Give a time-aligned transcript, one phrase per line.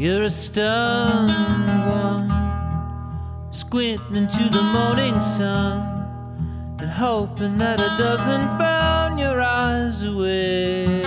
[0.00, 1.28] You're a stunned
[1.86, 2.30] one,
[3.50, 11.02] squinting into the morning sun and hoping that it doesn't burn your eyes away.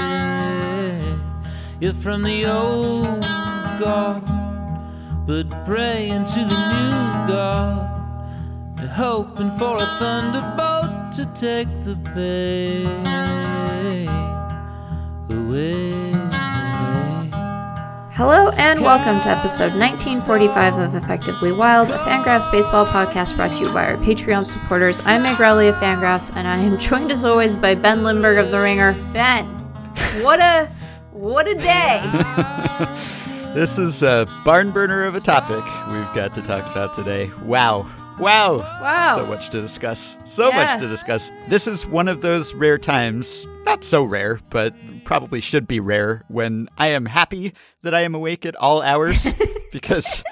[1.79, 3.21] You're from the old
[3.79, 4.21] God,
[5.25, 7.89] but praying to the new God
[8.77, 12.85] and hoping for a thunderbolt to take the pain
[15.31, 16.12] away.
[18.15, 23.63] Hello and welcome to episode 1945 of Effectively Wild, a Fangraphs baseball podcast brought to
[23.63, 25.01] you by our Patreon supporters.
[25.03, 28.51] I'm Meg Rowley of Fangraphs, and I am joined as always by Ben Lindbergh of
[28.51, 28.93] The Ringer.
[29.13, 29.47] Ben,
[30.21, 30.71] what a
[31.11, 32.01] what a day!
[33.53, 37.29] This is a barn burner of a topic we've got to talk about today.
[37.43, 37.87] Wow.
[38.19, 38.57] Wow.
[38.57, 39.15] Wow.
[39.17, 40.17] So much to discuss.
[40.25, 40.55] So Yeah.
[40.75, 41.31] much to discuss.
[41.49, 44.73] This is one of those rare times, not so rare, but
[45.03, 49.33] probably should be rare, when I am happy that I am awake at all hours
[49.71, 50.23] because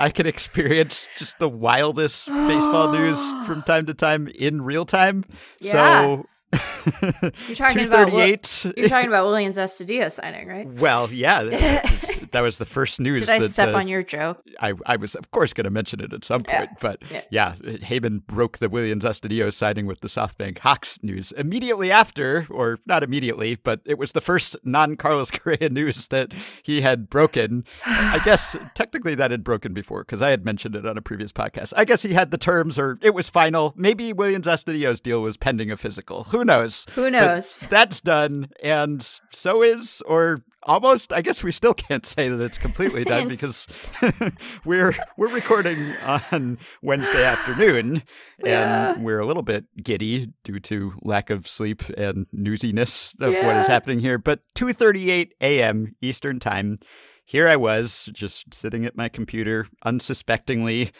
[0.00, 5.24] I can experience just the wildest baseball news from time to time in real time.
[5.60, 5.72] Yeah.
[5.72, 10.66] So You're talking about Wil- 238 You're talking about Williams Astudillo signing, right?
[10.66, 13.20] well, yeah, that was, that was the first news.
[13.20, 14.42] Did I that, step uh, on your joke?
[14.58, 16.58] I, I was, of course, going to mention it at some Yeah.
[16.66, 17.20] point, but Yeah.
[17.30, 17.54] yeah.
[17.56, 23.02] Heyman broke the Williams Astudillo signing with the SoftBank Hawks news immediately after, or not
[23.02, 27.64] immediately, but it was the first non Carlos Correa news that he had broken.
[27.86, 31.32] I guess technically that had broken before because I had mentioned it on a previous
[31.32, 31.72] podcast.
[31.76, 33.72] I guess he had the terms, or it was final.
[33.76, 36.24] Maybe Williams Astudillo's deal was pending a physical.
[36.24, 36.86] Who knows?
[36.94, 37.66] Who But knows?
[37.70, 39.02] that's done, and
[39.32, 41.12] so is, or almost.
[41.12, 43.66] I guess we still can't say that it's completely done because
[44.64, 48.02] we're we're recording on Wednesday afternoon,
[48.44, 48.92] Yeah.
[48.92, 53.42] and we're a little bit giddy due to lack of sleep and newsiness of what
[53.42, 53.60] Yeah.
[53.60, 54.18] is happening here.
[54.18, 55.94] But 2:38 a.m.
[56.00, 56.78] Eastern time.
[57.24, 60.90] Here I was, just sitting at my computer, unsuspectingly,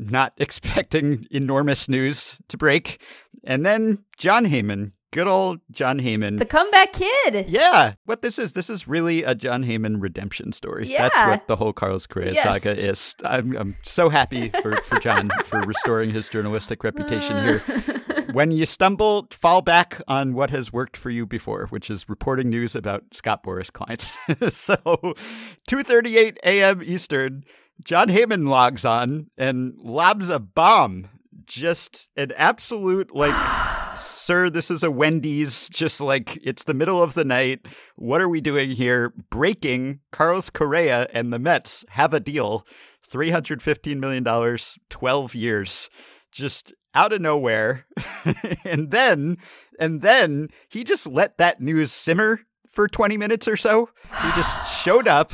[0.00, 3.02] not expecting enormous news to break.
[3.44, 6.38] And then Jon Heyman, good old Jon Heyman.
[6.38, 7.46] The comeback kid.
[7.48, 10.88] yeah, what this is, this is really a Jon Heyman redemption story.
[10.88, 11.08] Yeah.
[11.08, 12.62] That's what the whole Carlos Correa Yes.
[12.62, 13.14] saga is.
[13.24, 17.58] I'm, I'm so happy for, for Jon for restoring his journalistic reputation uh.
[17.58, 18.00] here.
[18.32, 22.48] When you stumble, fall back on what has worked for you before, which is reporting
[22.48, 24.18] news about Scott Boras clients.
[24.56, 24.76] so,
[25.68, 26.80] 2:38 a.m.
[26.84, 27.42] Eastern,
[27.84, 31.08] Jon Heyman logs on and lobs a bomb.
[31.46, 33.34] Just an absolute like
[33.96, 37.66] sir, this is a Wendy's, just like it's the middle of the night.
[37.96, 39.12] What are we doing here?
[39.30, 42.66] Breaking Carlos Correa and the Mets have a deal
[43.10, 44.58] $315 million,
[44.88, 45.90] 12 years,
[46.30, 47.86] just out of nowhere.
[48.64, 49.36] and then,
[49.78, 53.90] and then he just let that news simmer for 20 minutes or so.
[54.22, 55.32] He just showed up,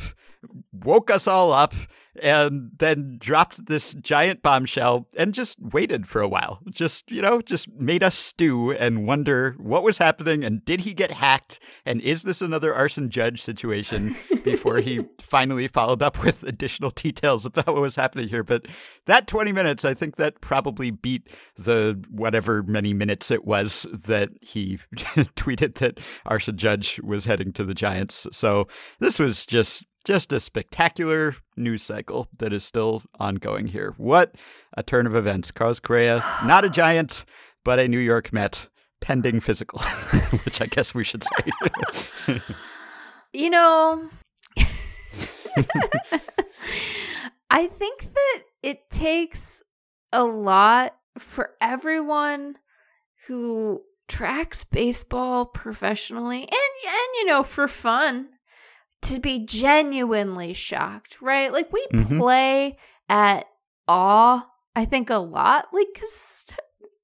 [0.72, 1.74] woke us all up,
[2.22, 6.60] and then dropped this giant bombshell and just waited for a while.
[6.70, 10.94] Just, you know, just made us stew and wonder what was happening and did he
[10.94, 16.42] get hacked and is this another Aaron Judge situation before he finally followed up with
[16.44, 18.42] additional details about what was happening here.
[18.44, 18.66] But
[19.06, 24.30] that 20 minutes, I think that probably beat the whatever many minutes it was that
[24.42, 25.98] he tweeted that
[26.30, 28.26] Aaron Judge was heading to the Giants.
[28.32, 28.68] So
[29.00, 33.92] this was just just a spectacular news cycle that is still ongoing here.
[33.96, 34.36] What
[34.76, 35.50] a turn of events.
[35.50, 37.24] Carlos Correa, not a giant,
[37.64, 38.68] but a New York Met,
[39.00, 39.80] pending physical,
[40.44, 42.40] which I guess we should say.
[43.32, 44.08] You know,
[47.50, 49.60] I think that it takes
[50.12, 52.58] a lot for everyone
[53.26, 58.28] who tracks baseball professionally and and you know for fun
[59.14, 61.52] to be genuinely shocked, right?
[61.52, 62.18] Like we Mhm.
[62.18, 62.76] play
[63.08, 63.46] at
[63.88, 66.46] awe, I think a lot, like cuz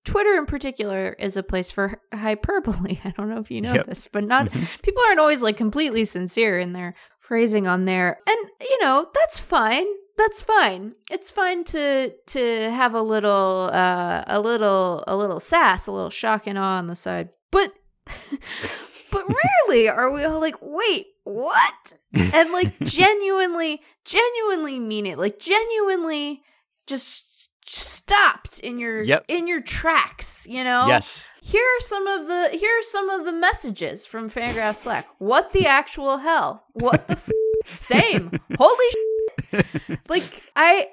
[0.05, 2.99] Twitter in particular is a place for hyperbole.
[3.05, 3.87] I don't know if you know Yep.
[3.87, 4.83] this, but not Mhm.
[4.83, 8.19] people aren't always like completely sincere in their phrasing on there.
[8.27, 9.87] And you know, that's fine.
[10.19, 10.95] That's fine.
[11.11, 16.11] It's fine to to have a little uh a little a little sass, a little
[16.11, 17.31] shock and awe on the side.
[17.53, 17.73] But
[19.11, 19.25] but
[19.69, 25.19] rarely are we all like, "Wait, what?" And like genuinely genuinely mean it.
[25.19, 26.43] Like genuinely
[26.87, 27.27] just
[27.65, 29.25] stopped in your Yep.
[29.29, 30.87] in your tracks, you know?
[30.89, 31.29] yes.
[31.41, 35.07] Here are some of the here are some of the messages from Fangraph Slack.
[35.19, 36.65] What the actual hell?
[36.73, 37.31] What the f-
[37.67, 38.31] same?
[38.59, 40.89] Holy sh- like I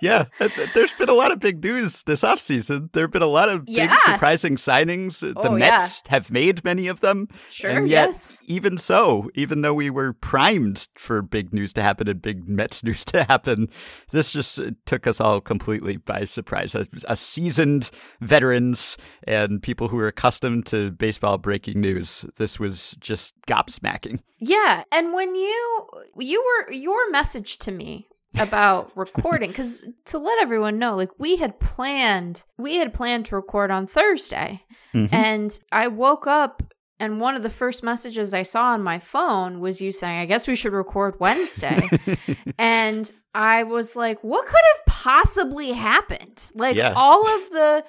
[0.00, 0.26] yeah,
[0.74, 2.92] there's been a lot of big news this offseason.
[2.92, 5.20] There have been a lot of big surprising signings.
[5.20, 7.28] The Oh, Mets have made many of them.
[7.50, 8.42] Sure, and yet, yes.
[8.46, 12.82] even so, even though we were primed for big news to happen and big Mets
[12.84, 13.68] news to happen,
[14.10, 16.74] this just uh, took us all completely by surprise.
[16.74, 17.90] As seasoned
[18.20, 24.20] veterans and people who are accustomed to baseball breaking news, this was just gobsmacking.
[24.38, 25.86] Yeah, and when you
[26.18, 31.36] you were your message to me about recording because to let everyone know like we
[31.36, 34.62] had planned we had planned to record on thursday
[34.94, 35.12] Mhm.
[35.12, 36.62] and i woke up
[37.00, 40.26] and one of the first messages i saw on my phone was you saying i
[40.26, 41.88] guess we should record wednesday
[42.58, 46.92] and i was like what could have possibly happened like Yeah.
[46.96, 47.84] all of the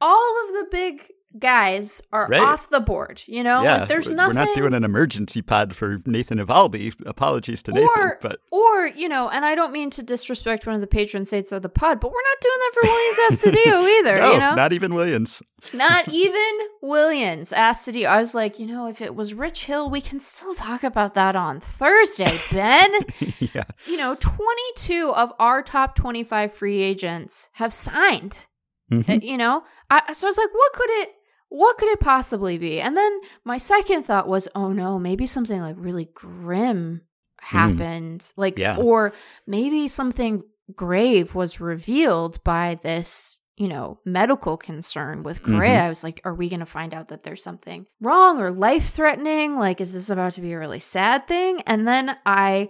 [0.00, 1.06] all of the big
[1.38, 2.40] guys are Right.
[2.40, 5.42] off the board you know yeah, like there's we're nothing we're not doing an emergency
[5.42, 6.94] pod for Nathan Eovaldi.
[7.06, 10.80] Apologies to Nathan, but or you know, and I don't mean to disrespect one of
[10.80, 14.18] the patron saints of the pod, but we're not doing that for Williams Astudillo either.
[14.20, 15.42] no, you know, not even Williams.
[15.74, 18.06] not even Williams Astudillo.
[18.06, 21.14] I was like, you know, if it was Rich Hill, we can still talk about
[21.14, 22.90] that on Thursday, Ben.
[23.38, 28.46] yeah, you know, 22 of our top 25 free agents have signed.
[28.90, 29.08] Mhm.
[29.16, 31.10] Uh, You know, I, so I was like, what could it?
[31.50, 32.80] What could it possibly be?
[32.80, 37.02] And then my second thought was, oh no, maybe something like really grim
[37.40, 38.32] happened.
[38.36, 38.76] Like, Yeah.
[38.76, 39.12] or
[39.46, 40.42] maybe something
[40.74, 45.78] grave was revealed by this, you know, medical concern with Correa.
[45.80, 45.84] Mhm.
[45.84, 48.90] I was like, are we going to find out that there's something wrong or life
[48.90, 49.56] threatening?
[49.56, 51.62] Like, is this about to be a really sad thing?
[51.62, 52.68] And then I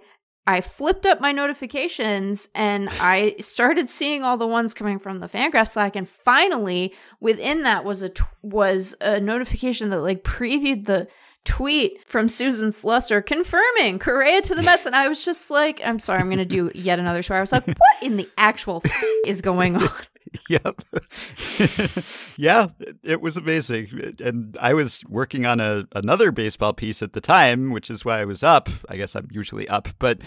[0.49, 5.29] I flipped up my notifications and I started seeing all the ones coming from the
[5.29, 10.87] Fangraph Slack, and finally, within that was a t- was a notification that like previewed
[10.87, 11.07] the
[11.45, 15.99] tweet from Susan Slusser confirming Correa to the Mets, and I was just like, I'm
[15.99, 17.35] sorry, I'm going to do yet another show.
[17.35, 19.91] I was like, what in the actual f- is going on?
[20.49, 20.81] yep.
[22.37, 22.69] yeah,
[23.03, 24.15] it- was amazing.
[24.21, 28.21] And I was working on a another baseball piece at the time, which is why
[28.21, 28.69] I was up.
[28.89, 30.21] I guess I'm usually up, but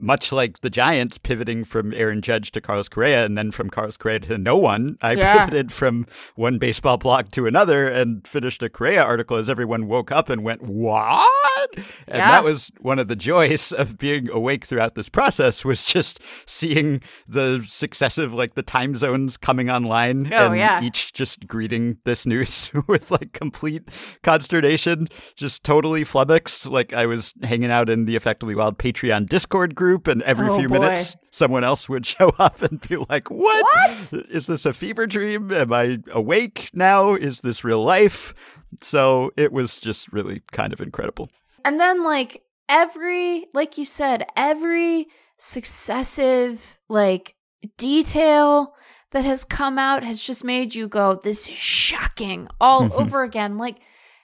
[0.00, 3.96] much like the Giants pivoting from Aaron Judge to Carlos Correa and then from Carlos
[3.96, 5.38] Correa to no one, I Yeah.
[5.44, 10.10] pivoted from one baseball blog to another and finished a Correa article as everyone woke
[10.10, 12.30] up and went, "What?" And Yeah.
[12.32, 17.00] that was one of the joys of being awake throughout this process was just seeing
[17.28, 20.82] the successive like the time zones coming online Oh, and yeah.
[20.82, 23.82] each just greeting this news with like complete
[24.22, 29.74] consternation just totally flummoxed like i was hanging out in the effectively wild patreon discord
[29.82, 30.78] group and every Oh, few boy.
[30.78, 34.12] minutes someone else would show up and be like what What?
[34.38, 38.34] is this a fever dream am i awake now is this real life
[38.80, 41.26] so it was just really kind of incredible
[41.64, 45.08] And then like every like you said, every
[45.38, 47.34] successive like
[47.78, 48.74] detail
[49.12, 53.00] that has come out has just made you go, this is shocking all Mhm.
[53.00, 53.58] over again.
[53.58, 53.76] Like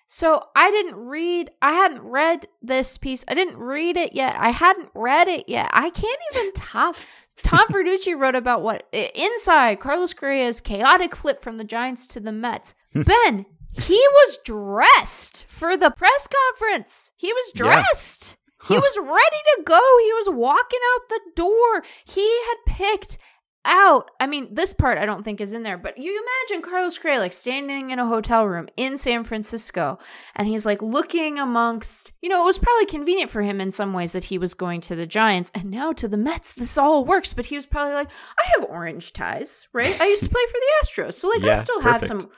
[0.09, 3.25] so I didn't read I hadn't read this piece.
[3.29, 4.35] I didn't read it yet.
[4.37, 5.71] I hadn't read it yet.
[5.73, 6.97] I can't even talk.
[7.43, 12.33] Tom Verducci wrote about what inside Carlos Correa's chaotic flip from the Giants to the
[12.33, 12.75] Mets.
[12.93, 13.03] Hmm.
[13.03, 17.13] ben, he was dressed for the press conference.
[17.17, 17.65] He was Yeah.
[17.65, 18.37] dressed.
[18.67, 19.81] He was ready to go.
[20.03, 21.85] He was walking out the door.
[22.05, 23.17] He had picked
[23.65, 24.11] out.
[24.21, 27.19] I mean, this part I don't think is in there, but you imagine Carlos Correa
[27.19, 29.99] like standing in a hotel room in San Francisco
[30.37, 33.93] and he's like looking amongst, you know, it was probably convenient for him in some
[33.93, 36.53] ways that he was going to the Giants and now to the Mets.
[36.53, 40.01] This all works, but he was probably like, I have orange ties, right?
[40.01, 41.15] I used to play for the Astros.
[41.15, 42.31] So like I Yeah, still have some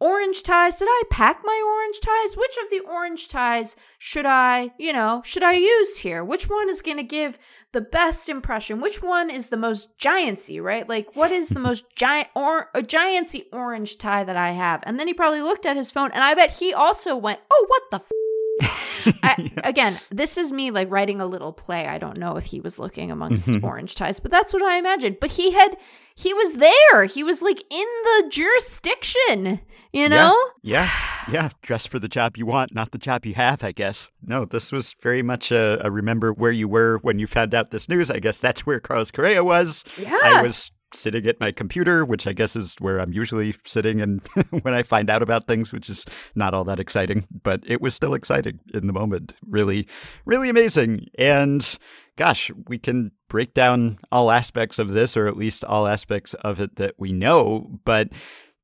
[0.00, 0.76] orange ties.
[0.76, 2.36] Did I pack my orange ties?
[2.36, 6.24] Which of the orange ties should I, you know, should I use here?
[6.24, 7.38] Which one is going to give
[7.72, 8.80] the best impression?
[8.80, 10.88] Which one is the most giantsy, right?
[10.88, 14.82] Like what is the most giant or a giantsy orange tie that I have?
[14.86, 17.64] And then he probably looked at his phone and I bet he also went, "Oh,
[17.68, 18.25] what the f-?
[18.60, 21.86] I, again, this is me like writing a little play.
[21.86, 23.62] I don't know if he was looking amongst Mhm.
[23.62, 25.18] orange ties, but that's what I imagined.
[25.20, 25.76] But he had,
[26.14, 27.04] he was there.
[27.04, 29.60] He was like in the jurisdiction,
[29.92, 30.34] you know?
[30.62, 30.90] Yeah,
[31.30, 31.50] yeah.
[31.62, 34.10] Dress for the job you want, not the job you have, I guess.
[34.22, 37.70] No, this was very much a, a remember where you were when you found out
[37.70, 38.10] this news.
[38.10, 39.84] I guess that's where Carlos Correa was.
[39.98, 40.18] Yeah.
[40.22, 44.20] I was sitting at my computer, which I guess is where I'm usually sitting and
[44.62, 47.94] when I find out about things, which is not all that exciting, but it was
[47.94, 49.34] still exciting in the moment.
[49.46, 49.86] Really,
[50.24, 51.06] really amazing.
[51.18, 51.78] And
[52.16, 56.60] gosh, we can break down all aspects of this, or at least all aspects of
[56.60, 58.08] it that we know, but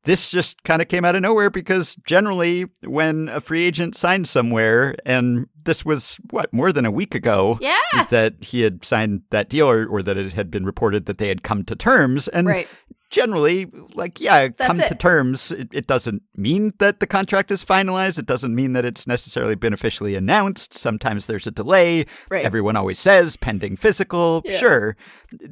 [0.05, 4.29] this just kind of came out of nowhere because generally when a free agent signs
[4.31, 7.79] somewhere and this was what more than a week ago Yeah.
[8.11, 11.29] that he had signed that deal or, or that it had been reported that they
[11.29, 12.69] had come to terms and Right.
[13.13, 17.63] Generally like yeah That's come to terms it, it doesn't mean that the contract is
[17.65, 22.45] finalized it doesn't mean that it's necessarily been officially announced sometimes there's a delay Right.
[22.45, 24.57] everyone always says pending physical Yeah.
[24.57, 24.97] sure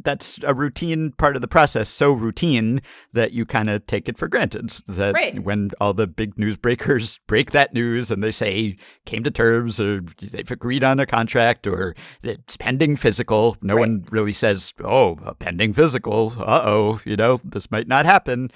[0.03, 2.81] that's a routine part of the process so routine
[3.13, 5.39] that you kind of take it for granted that Right.
[5.45, 9.79] when all the big news breakers break that news and they say came to terms
[9.79, 13.81] or they've agreed on a contract or it's pending physical no Right.
[13.81, 18.51] one really says oh pending physical uh-oh you know this might not happen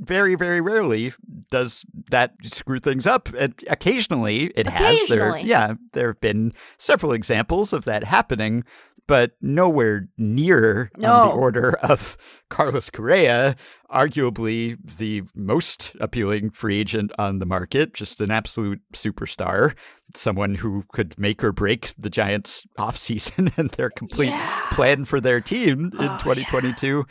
[0.00, 1.12] very very rarely
[1.50, 3.28] does that screw things up.
[3.38, 5.08] And occasionally it has.
[5.08, 8.64] There yeah there have been several examples of that happening
[9.06, 12.16] but nowhere near on the order of
[12.50, 13.54] Carlos Correa,
[13.90, 19.74] arguably the most appealing free agent on the market, just an absolute superstar,
[20.14, 24.66] someone who could make or break the Giants offseason and their complete Yeah.
[24.72, 27.06] plan for their team in Oh, 2022.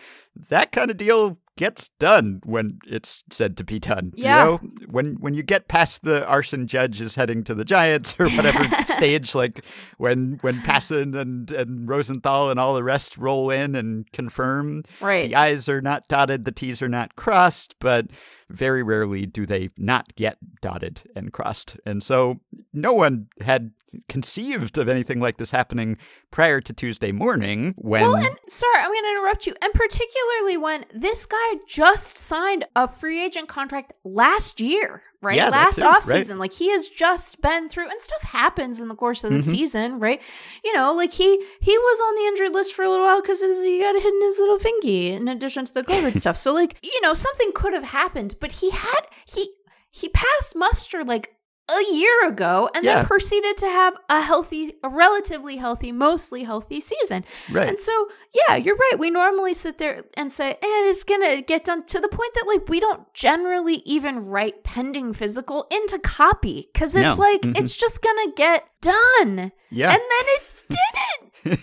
[0.50, 4.12] That kind of deal gets done when it's said to be done.
[4.16, 4.44] Yeah.
[4.44, 4.58] You know,
[4.90, 8.64] when when you get past the Aaron Judge is heading to the Giants or whatever
[8.86, 9.64] stage, like
[9.98, 15.30] when when Passan and and Rosenthal and all the rest roll in and confirm, Right.
[15.30, 18.08] the I's are not dotted, the T's are not crossed, but
[18.50, 21.78] very rarely do they not get dotted and crossed.
[21.86, 22.40] And so
[22.74, 23.72] no one had
[24.10, 25.98] conceived of anything like this happening
[26.32, 29.56] prior to Tuesday morning when Well, and sorry, I'm going to interrupt you.
[29.62, 35.36] And particularly when this guy just signed a free agent contract last year, right?
[35.36, 36.18] Yeah, last too, off right.
[36.18, 36.38] season.
[36.38, 39.42] Like he has just been through and stuff happens in the course of the Mhm.
[39.42, 40.22] season, right?
[40.64, 41.26] You know, like he
[41.60, 44.22] he was on the injured list for a little while because he got hit in
[44.22, 46.38] his little fingy in addition to the COVID stuff.
[46.38, 49.50] So like, you know, something could have happened, but he had he
[49.92, 51.32] he passed muster like
[51.68, 52.96] a year ago and Yeah.
[52.98, 57.26] then proceeded to have a healthy, a relatively healthy, mostly healthy season.
[57.52, 57.68] right.
[57.70, 59.00] And so, yeah, you're right.
[59.00, 62.34] We normally sit there and say, eh, it's going to get done to the point
[62.36, 67.16] that, like, we don't generally even write pending physical into copy because it's No.
[67.16, 67.58] like, Mhm.
[67.60, 69.52] it's just going to get done.
[69.72, 69.90] yeah.
[69.92, 71.25] And then it didn't.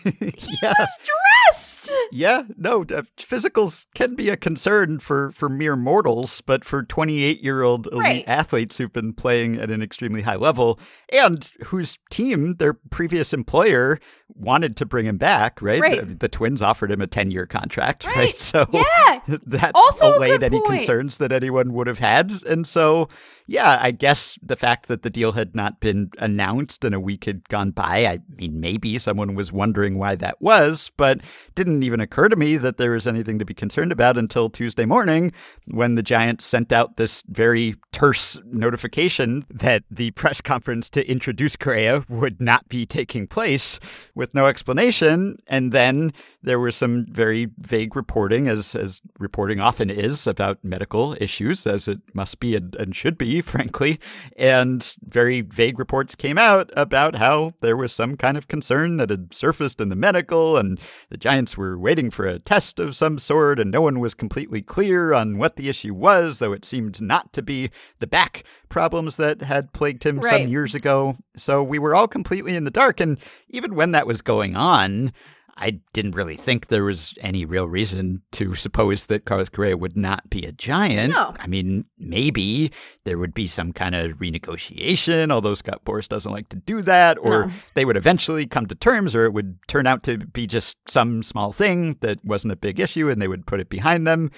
[0.43, 0.73] He yeah.
[0.79, 1.93] was dressed.
[2.13, 7.41] Yeah, no, uh, physicals can be a concern for, for mere mortals, but for 28
[7.43, 8.25] year old elite Right.
[8.27, 10.79] athletes who've been playing at an extremely high level
[11.13, 13.99] and whose team, their previous employer,
[14.35, 15.81] wanted to bring him back, right?
[15.81, 16.07] Right.
[16.07, 18.17] The, the Twins offered him a 10 year contract, right?
[18.17, 18.39] Right.
[18.39, 19.21] So Yeah.
[19.47, 20.79] that Also allayed any point.
[20.81, 22.33] concerns that anyone would have had.
[22.47, 23.09] And so,
[23.47, 27.25] yeah, I guess the fact that the deal had not been announced and a week
[27.25, 31.21] had gone by, I mean, maybe someone was wondering why that was, but
[31.55, 34.85] didn't even occur to me that there was anything to be concerned about until Tuesday
[34.85, 35.33] morning
[35.71, 41.57] when the Giants sent out this very terse notification that the press conference to introduce
[41.57, 43.79] Correa would not be taking place
[44.15, 45.37] with no explanation.
[45.47, 46.13] And then
[46.43, 51.87] there was some very vague reporting, as, as reporting often is, about medical issues, as
[51.87, 54.01] it must be and, and should be, frankly.
[54.37, 59.11] And very vague reports came out about how there was some kind of concern that
[59.11, 60.79] had surfaced in the medical, and
[61.09, 64.63] the Giants were waiting for a test of some sort, and no one was completely
[64.63, 69.17] clear on what the issue was, though it seemed not to be the back problems
[69.17, 70.41] that had plagued him Right.
[70.43, 71.17] some years ago.
[71.37, 73.01] So we were all completely in the dark.
[73.01, 73.19] And
[73.51, 75.13] even when that was going on,
[75.57, 79.97] I didn't really think there was any real reason to suppose that Carlos Correa would
[79.97, 81.13] not be a giant.
[81.13, 81.35] No.
[81.39, 82.73] I mean, maybe
[83.05, 87.19] there would be some kind of renegotiation, although Scott Boras doesn't like to do that,
[87.21, 87.53] or No.
[87.75, 91.23] they would eventually come to terms, or it would turn out to be just some
[91.23, 94.31] small thing that wasn't a big issue and they would put it behind them.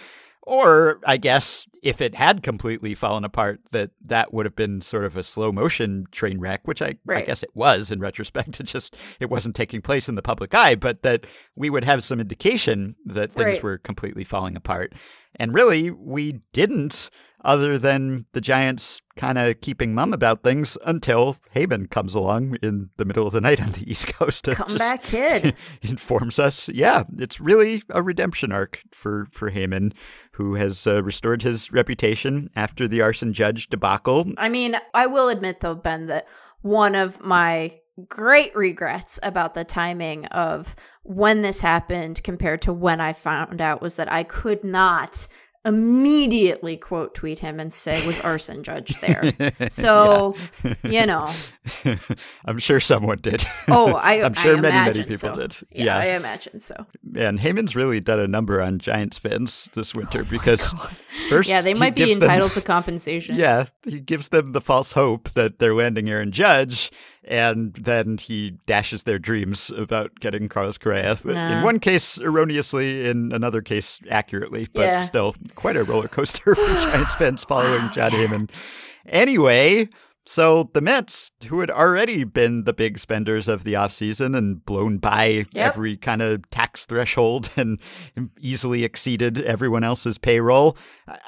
[0.46, 5.04] Or I guess if it had completely fallen apart, that that would have been sort
[5.04, 8.60] of a slow motion train wreck, which I, I guess it was in retrospect.
[8.60, 12.02] It just it wasn't taking place in the public eye, but that we would have
[12.04, 13.62] some indication that things Right.
[13.62, 14.92] were completely falling apart.
[15.36, 17.08] And really, we didn't,
[17.44, 22.90] other than the Giants kind of keeping mum about things until Heyman comes along in
[22.96, 24.48] the middle of the night on the East Coast.
[24.48, 25.54] and Come back, kid.
[25.82, 29.92] informs us, yeah, it's really a redemption arc for for Heyman,
[30.32, 34.32] who has uh, restored his reputation after the Aaron Judge debacle.
[34.38, 36.26] I mean, I will admit though, Ben, that
[36.62, 40.74] one of my great regrets about the timing of
[41.04, 45.28] when this happened compared to when I found out was that I could not
[45.64, 49.32] immediately quote tweet him and say, Was Aaron Judge there?
[49.70, 50.36] So,
[50.82, 51.30] you know.
[52.44, 53.44] I'm sure someone did.
[53.68, 55.40] Oh, I, I'm sure I many, many people so.
[55.40, 55.56] did.
[55.70, 55.96] Yeah, Yeah.
[55.98, 56.86] I imagine so.
[57.16, 60.74] And Heyman's really done a number on Giants fans this oh winter because
[61.28, 63.36] first, Oh Yeah, they might be gives them- entitled to compensation.
[63.36, 66.90] Yeah, he gives them the false hope that they're landing Aaron Judge,
[67.26, 71.18] and then he dashes their dreams about getting Carlos Correa.
[71.24, 75.00] In one case, erroneously, in another case, accurately, but Yeah.
[75.02, 78.50] still quite a roller coaster for Giants fans following Jon Heyman.
[79.06, 79.88] Anyway,
[80.26, 84.96] so the Mets, who had already been the big spenders of the offseason and blown
[84.96, 87.78] by every kind of tax threshold and
[88.40, 90.78] easily exceeded everyone else's payroll.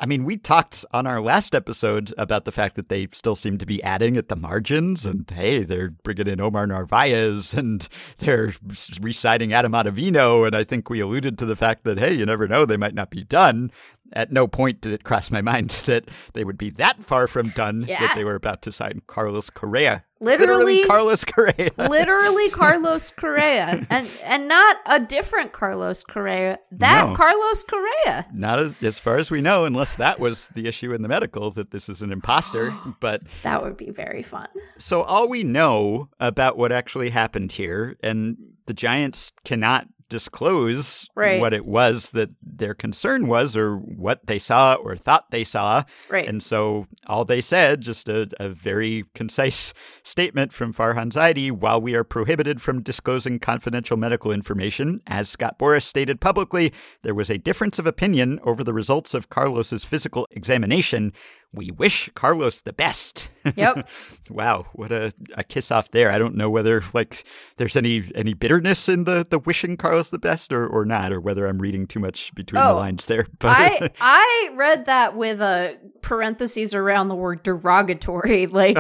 [0.01, 3.59] I mean, we talked on our last episode about the fact that they still seem
[3.59, 7.87] to be adding at the margins, and hey, they're bringing in Omar Narvaez and
[8.19, 8.55] they're
[9.03, 10.47] re signing Adam Ottavino.
[10.47, 12.95] And I think we alluded to the fact that, hey, you never know, they might
[12.95, 13.71] not be done.
[14.13, 17.51] At no point did it cross my mind that they would be that far from
[17.51, 18.01] done Yeah.
[18.01, 20.05] that they were about to sign Carlos Correa.
[20.21, 21.71] Literally- Carlos Correa.
[21.77, 23.87] Literally Carlos Correa.
[23.91, 26.59] And and not a different Carlos Correa.
[26.73, 27.15] That No.
[27.15, 28.27] Carlos Correa.
[28.33, 31.51] Not as, as far as we know, unless that was the issue in the medical
[31.51, 32.75] that this is an imposter.
[33.01, 34.49] but That would be very fun.
[34.79, 41.41] so all we know about what actually happened here, and the Giants cannot disclose Right.
[41.41, 45.85] what it was that their concern was, or what they saw or thought they saw.
[46.11, 46.27] Right.
[46.27, 49.73] And so all they said, just a, a very concise
[50.03, 55.59] statement from Farhan Zaidi, while we are prohibited from disclosing confidential medical information, as Scott
[55.59, 56.73] Boras stated publicly,
[57.03, 61.13] there was a difference of opinion over the results of Carlos's physical examination.
[61.57, 63.31] We wish Carlos the best.
[63.57, 63.89] Yep.
[64.31, 66.11] wow, what a, a kiss off there.
[66.11, 67.25] I don't know whether like
[67.57, 71.21] there's any any bitterness in the the wishing Carlos the best or, or not, or
[71.21, 73.27] whether I'm reading too much between the Oh, lines there.
[73.39, 78.77] But I I read that with a parentheses around the word derogatory, like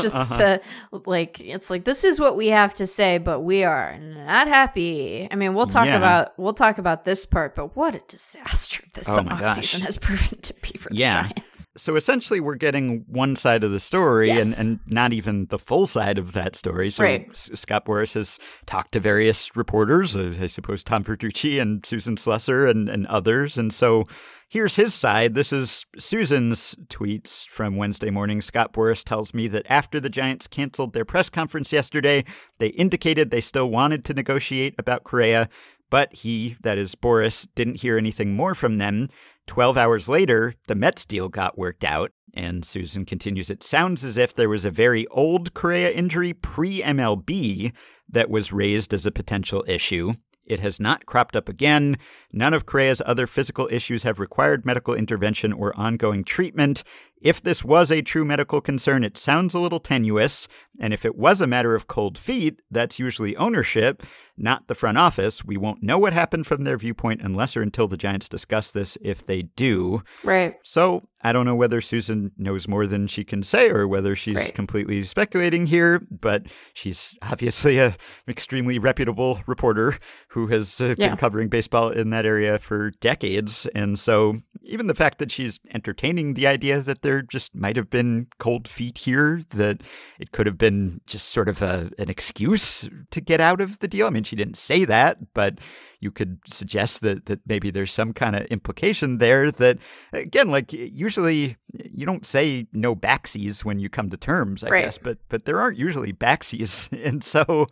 [0.00, 0.60] just to
[1.04, 5.28] like it's like this is what we have to say, but we are not happy.
[5.30, 5.96] I mean, we'll talk Yeah.
[5.96, 10.40] about we'll talk about this part, but what a disaster this Oh offseason has proven
[10.40, 11.24] to be for Yeah.
[11.28, 11.68] the Giants.
[11.76, 14.58] So essentially, we're getting one side of the story Yes.
[14.60, 16.90] and, and not even the full side of that story.
[16.90, 17.28] So Right.
[17.30, 22.16] S- Scott Boras has talked to various reporters, uh, I suppose Tom Verducci and Susan
[22.16, 23.58] Slusser and, and others.
[23.58, 24.06] And so
[24.48, 25.34] here's his side.
[25.34, 28.40] This is Susan's tweets from Wednesday morning.
[28.40, 32.24] Scott Boras tells me that after the Giants canceled their press conference yesterday,
[32.58, 35.48] they indicated they still wanted to negotiate about Correa,
[35.90, 39.08] but he, that is Boras, didn't hear anything more from them.
[39.46, 42.12] 12 hours later, the Mets deal got worked out.
[42.34, 46.82] And Susan continues, it sounds as if there was a very old Correa injury pre
[46.82, 47.72] MLB
[48.08, 50.12] that was raised as a potential issue.
[50.44, 51.98] It has not cropped up again.
[52.32, 56.84] None of Correa's other physical issues have required medical intervention or ongoing treatment.
[57.20, 60.48] If this was a true medical concern, it sounds a little tenuous.
[60.78, 64.02] And if it was a matter of cold feet, that's usually ownership,
[64.36, 65.42] not the front office.
[65.42, 68.98] We won't know what happened from their viewpoint unless or until the Giants discuss this,
[69.00, 70.02] if they do.
[70.22, 70.56] Right.
[70.62, 74.36] So I don't know whether Susan knows more than she can say or whether she's
[74.36, 74.54] Right.
[74.54, 77.96] completely speculating here, but she's obviously a
[78.28, 79.96] extremely reputable reporter
[80.28, 81.08] who has uh, Yeah.
[81.08, 83.66] been covering baseball in that area for decades.
[83.74, 87.88] And so even the fact that she's entertaining the idea that there just might have
[87.88, 89.82] been cold feet here, that
[90.18, 93.88] it could have been just sort of a, an excuse to get out of the
[93.88, 94.06] deal.
[94.06, 95.58] I mean, she didn't say that, but
[96.00, 99.78] you could suggest that that maybe there's some kind of implication there that
[100.12, 104.84] again like usually you don't say no backsies when you come to terms i Right.
[104.84, 107.66] guess but but there aren't usually backsies and so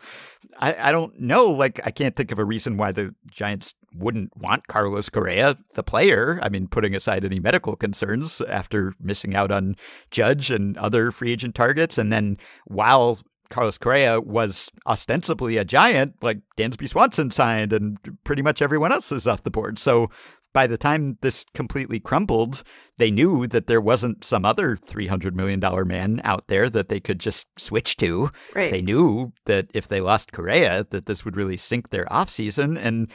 [0.58, 4.36] I, I don't know like i can't think of a reason why the giants wouldn't
[4.36, 9.50] want carlos correa the player i mean putting aside any medical concerns after missing out
[9.50, 9.76] on
[10.10, 16.14] judge and other free agent targets and then while Carlos Correa was ostensibly a giant,
[16.22, 19.78] like Dansby Swanson signed, and pretty much everyone else is off the board.
[19.78, 20.10] So
[20.54, 22.62] by the time this completely crumbled,
[22.96, 27.18] they knew that there wasn't some other $300 million man out there that they could
[27.18, 28.30] just switch to.
[28.54, 28.70] Right.
[28.70, 32.78] They knew that if they lost Correa, that this would really sink their offseason.
[32.80, 33.10] And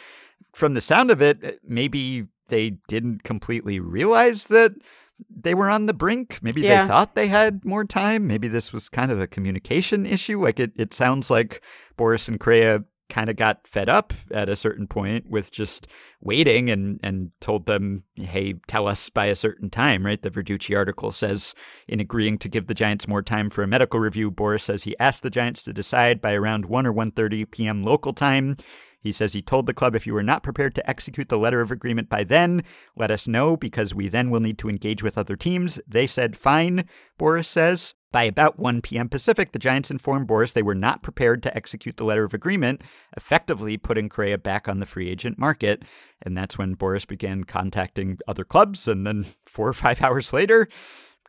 [0.54, 4.74] from the sound of it, eh, maybe they didn't completely realize that
[5.30, 6.40] they were on the brink.
[6.42, 6.84] Maybe Yeah.
[6.84, 8.26] they thought they had more time.
[8.28, 10.42] Maybe this was kind of a communication issue.
[10.42, 11.62] Like it, it sounds like
[11.98, 15.88] Boras and Correa kind of got fed up at a certain point with just
[16.22, 20.22] waiting and, and told them, hey, tell us by a certain time, right?
[20.22, 21.56] The Verducci article says
[21.88, 24.96] in agreeing to give the Giants more time for a medical review, Boras says he
[25.00, 27.84] asked the Giants to decide by around 1 or 1.30 p.m.
[27.84, 28.56] local time.
[29.02, 31.62] He says he told the club if you are not prepared to execute the letter
[31.62, 32.64] of agreement by then,
[32.96, 35.80] let us know because we then will need to engage with other teams.
[35.88, 36.86] They said fine,
[37.18, 37.94] Boras says.
[38.12, 39.08] By about 1 p.m.
[39.08, 42.82] Pacific, the Giants informed Boras they were not prepared to execute the letter of agreement,
[43.16, 45.84] effectively putting Correa back on the free agent market.
[46.24, 48.88] And that's when Boras began contacting other clubs.
[48.88, 50.68] And then four or five hours later,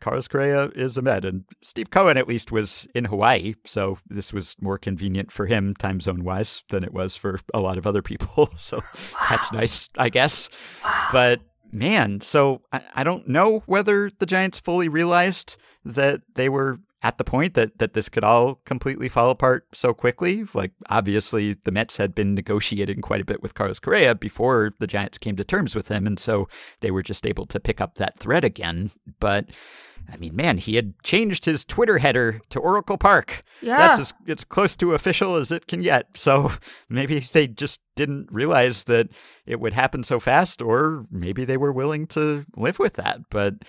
[0.01, 1.23] Carlos Correa is a Met.
[1.23, 3.53] And Steve Cohen, at least, was in Hawaii.
[3.65, 7.61] So this was more convenient for him, time zone wise, than it was for a
[7.61, 8.49] lot of other people.
[8.57, 9.27] So wow.
[9.29, 10.49] that's nice, I guess.
[10.83, 11.09] Wow.
[11.11, 16.79] But man, so I, I don't know whether the Giants fully realized that they were
[17.03, 20.45] at the point that that this could all completely fall apart so quickly.
[20.53, 24.87] Like obviously the Mets had been negotiating quite a bit with Carlos Correa before the
[24.87, 26.47] Giants came to terms with him, and so
[26.81, 28.91] they were just able to pick up that thread again.
[29.19, 29.49] But
[30.11, 33.43] I mean, man, he had changed his Twitter header to Oracle Park.
[33.61, 33.77] Yeah.
[33.77, 36.17] That's as, as close to official as it can get.
[36.17, 36.51] So
[36.89, 39.09] maybe they just didn't realize that
[39.45, 43.19] it would happen so fast, or maybe they were willing to live with that.
[43.29, 43.63] But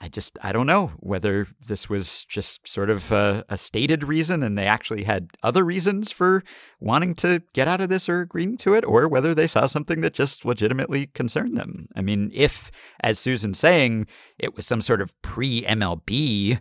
[0.00, 4.42] I just, I don't know whether this was just sort of a, a, stated reason
[4.42, 6.44] and they actually had other reasons for
[6.78, 10.02] wanting to get out of this or agreeing to it, or whether they saw something
[10.02, 11.88] that just legitimately concerned them.
[11.96, 12.70] I mean, if,
[13.00, 14.06] as Susan's saying,
[14.38, 16.60] it was some sort of pre MLB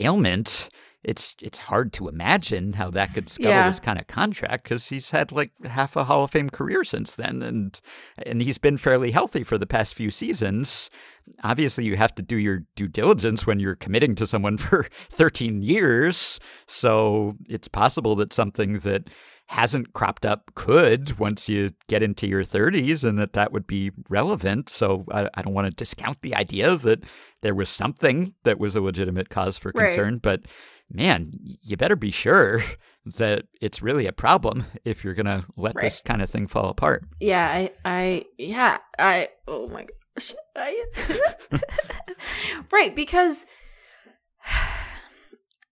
[0.00, 0.70] ailment,
[1.04, 3.68] it's it's hard to imagine how that could scuttle yeah.
[3.68, 7.14] this kind of contract because he's had like half a Hall of Fame career since
[7.14, 7.80] then, and
[8.26, 10.90] and he's been fairly healthy for the past few seasons.
[11.44, 15.62] Obviously, you have to do your due diligence when you're committing to someone for 13
[15.62, 19.08] years, so it's possible that something that
[19.48, 23.90] hasn't cropped up could once you get into your 30s and that that would be
[24.10, 24.68] relevant.
[24.68, 27.04] So I, I don't want to discount the idea that
[27.40, 30.22] there was something that was a legitimate cause for concern, right.
[30.22, 30.42] but
[30.90, 32.62] man, you better be sure
[33.16, 35.84] that it's really a problem if you're going to let right.
[35.84, 37.04] this kind of thing fall apart.
[37.20, 40.34] Yeah, I, I, yeah, I, oh my gosh.
[40.56, 40.84] I,
[42.72, 43.46] right, because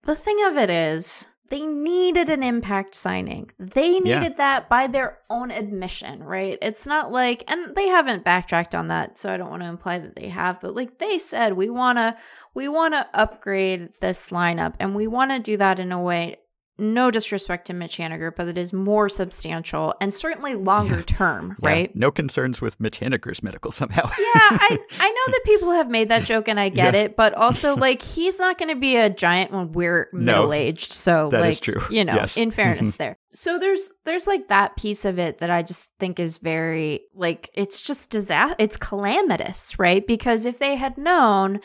[0.04, 3.50] the thing of it is, they needed an impact signing.
[3.58, 4.36] They needed yeah.
[4.36, 6.58] that by their own admission, right?
[6.60, 9.98] It's not like, and they haven't backtracked on that, so I don't want to imply
[9.98, 12.16] that they have, but like they said, we want to,
[12.54, 16.38] we want to upgrade this lineup and we want to do that in a way
[16.78, 21.68] no disrespect to Mitch Haniger, but it is more substantial and certainly longer term, yeah.
[21.68, 21.96] right?
[21.96, 24.04] No concerns with Mitch Haniger's medical somehow.
[24.18, 27.00] yeah, I, I know that people have made that joke and I get yeah.
[27.00, 30.52] it, but also like he's not going to be a giant when we're no, middle
[30.52, 30.92] aged.
[30.92, 31.80] So that like, is true.
[31.90, 32.36] You know, yes.
[32.36, 33.16] in fairness there.
[33.32, 37.50] So there's there's like that piece of it that I just think is very like
[37.54, 38.56] it's just disaster.
[38.58, 40.06] It's calamitous, right?
[40.06, 41.60] Because if they had known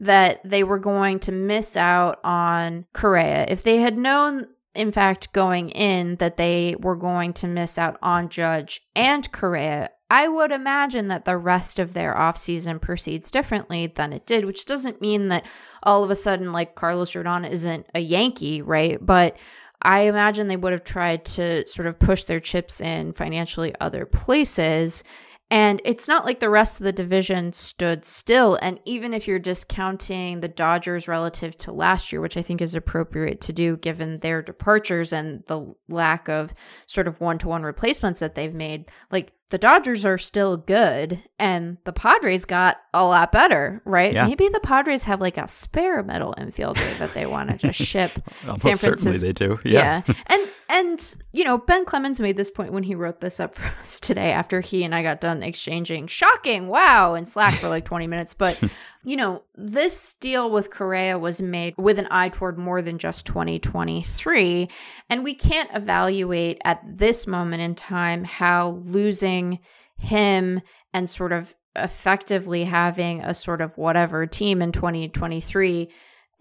[0.00, 3.46] that they were going to miss out on Correa.
[3.48, 7.96] If they had known in fact, going in that they were going to miss out
[8.02, 13.86] on Judge and Correa, I would imagine that the rest of their offseason proceeds differently
[13.86, 15.46] than it did, which doesn't mean that
[15.82, 18.98] all of a sudden, like Carlos Rodon isn't a Yankee, right?
[19.04, 19.36] But
[19.82, 24.06] I imagine they would have tried to sort of push their chips in financially other
[24.06, 25.04] places
[25.50, 28.58] and it's not like the rest of the division stood still.
[28.62, 32.74] And even if you're discounting the Dodgers relative to last year, which I think is
[32.74, 36.54] appropriate to do given their departures and the lack of
[36.86, 41.22] sort of one to one replacements that they've made, like the Dodgers are still good
[41.38, 44.12] and the Padres got a lot better, right?
[44.12, 44.26] Yeah.
[44.26, 48.12] Maybe the Padres have like a spare middle infielder that they want to just ship.
[48.40, 48.94] San Francisco.
[48.94, 49.58] certainly they do.
[49.64, 50.02] Yeah.
[50.06, 50.14] yeah.
[50.26, 53.66] And and you know, Ben Clemens made this point when he wrote this up for
[53.80, 57.84] us today after he and I got done exchanging shocking wow in Slack for like
[57.84, 58.58] 20 minutes, but
[59.04, 63.26] you know, this deal with Correa was made with an eye toward more than just
[63.26, 64.68] 2023.
[65.10, 69.60] And we can't evaluate at this moment in time how losing
[69.98, 70.60] him
[70.92, 75.90] and sort of effectively having a sort of whatever team in 2023,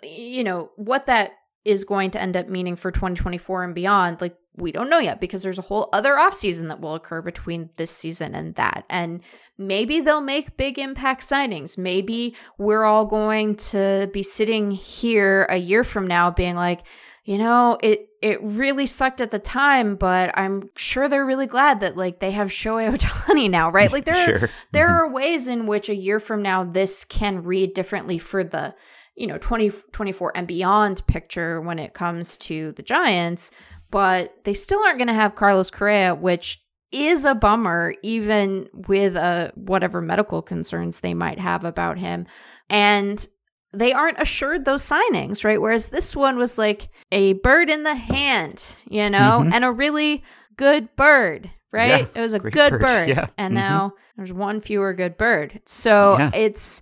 [0.03, 1.31] you know, what that
[1.65, 4.21] is going to end up meaning for 2024 and beyond.
[4.21, 7.69] Like, we don't know yet because there's a whole other offseason that will occur between
[7.77, 8.85] this season and that.
[8.89, 9.21] And
[9.57, 11.77] maybe they'll make big impact signings.
[11.77, 16.81] Maybe we're all going to be sitting here a year from now being like,
[17.23, 21.79] you know, it it really sucked at the time, but I'm sure they're really glad
[21.79, 23.91] that like they have Shohei Ohtani now, right?
[23.91, 24.35] Like there sure.
[24.35, 24.95] are, there mm-hmm.
[24.95, 28.75] are ways in which a year from now this can read differently for the
[29.15, 33.51] you know 2024 20, and beyond picture when it comes to the Giants
[33.93, 36.59] but they still aren't going to have Carlos Correa, which
[36.91, 42.25] is a bummer, even with uh, whatever medical concerns they might have about him.
[42.71, 43.25] And
[43.71, 45.61] they aren't assured those signings, right?
[45.61, 49.53] Whereas this one was like a bird in the hand, you know, mm-hmm.
[49.53, 50.23] and a really
[50.57, 52.07] good bird, right?
[52.15, 52.81] Yeah, it was a good bird.
[52.81, 53.09] bird.
[53.09, 53.27] Yeah.
[53.37, 53.57] And Mhm.
[53.57, 55.61] now there's one fewer good bird.
[55.67, 56.31] So Yeah.
[56.33, 56.81] it's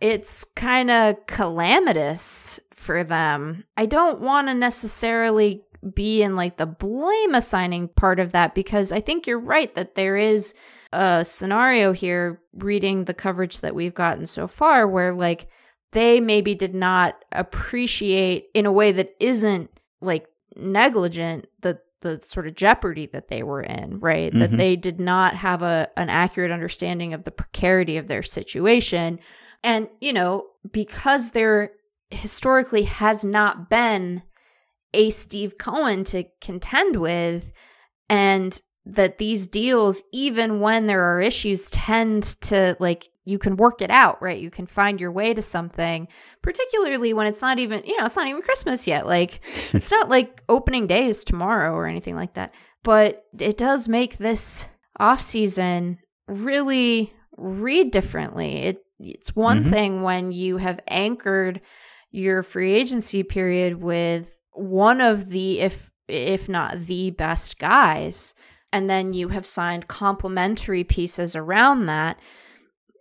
[0.00, 3.64] it's kind of calamitous for them.
[3.76, 5.62] I don't want to necessarily
[5.94, 9.94] be in like the blame assigning part of that because I think you're right that
[9.94, 10.54] there is
[10.92, 15.48] a scenario here reading the coverage that we've gotten so far where like
[15.92, 22.46] they maybe did not appreciate in a way that isn't like negligent the the sort
[22.46, 24.32] of jeopardy that they were in, right?
[24.32, 24.56] That Mhm.
[24.56, 29.18] they did not have a an accurate understanding of the precarity of their situation.
[29.64, 31.72] And, you know, because there
[32.10, 34.22] historically has not been
[34.94, 37.52] a Steve Cohen to contend with,
[38.08, 43.82] and that these deals, even when there are issues, tend to like you can work
[43.82, 44.40] it out, right?
[44.40, 46.08] You can find your way to something,
[46.40, 49.06] particularly when it's not even, you know, it's not even Christmas yet.
[49.06, 49.40] Like,
[49.74, 52.54] it's not like opening day is tomorrow or anything like that.
[52.82, 54.66] But it does make this
[54.98, 58.56] off season really read differently.
[58.62, 59.68] It it's one Mhm.
[59.70, 61.60] thing when you have anchored
[62.10, 68.34] your free agency period with one of the if if not the best guys
[68.72, 72.18] and then you have signed complementary pieces around that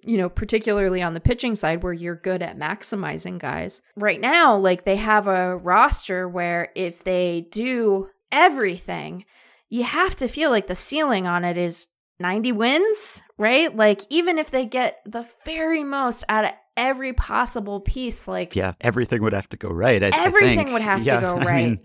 [0.03, 3.81] you know particularly on the pitching side where you're good at maximizing guys.
[3.95, 9.25] Right now like they have a roster where if they do everything
[9.69, 11.87] you have to feel like the ceiling on it is
[12.19, 13.75] 90 wins right?
[13.75, 18.73] Like even if they get the very most out of every possible piece like Yeah,
[18.81, 20.01] everything would have to go right.
[20.03, 20.71] I, I Everything think.
[20.71, 21.65] would have to Yeah, go I right.
[21.65, 21.79] mean,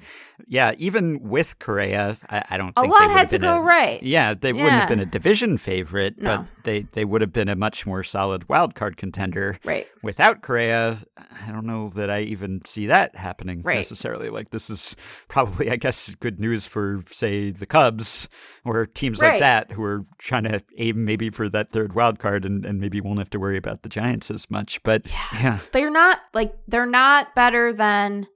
[0.49, 4.03] yeah, even with Correa, I, I don't a think lot had to go a- right
[4.03, 6.39] Yeah, they wouldn't have been a division favorite, No.
[6.39, 9.59] but they, they would have been a much more solid wild card contender.
[9.65, 13.77] right Without Correa, I don't know that I even see that happening Right.
[13.77, 14.31] necessarily.
[14.31, 14.97] Like this is
[15.29, 18.29] probably, I guess, good news for say the Cubs
[18.65, 19.35] or teams Right.
[19.35, 22.81] like that who are trying to aim maybe for that third wild card and, and
[22.81, 24.82] maybe won't have to worry about the Giants as much.
[24.85, 28.27] But yeah, they're not like they're not better than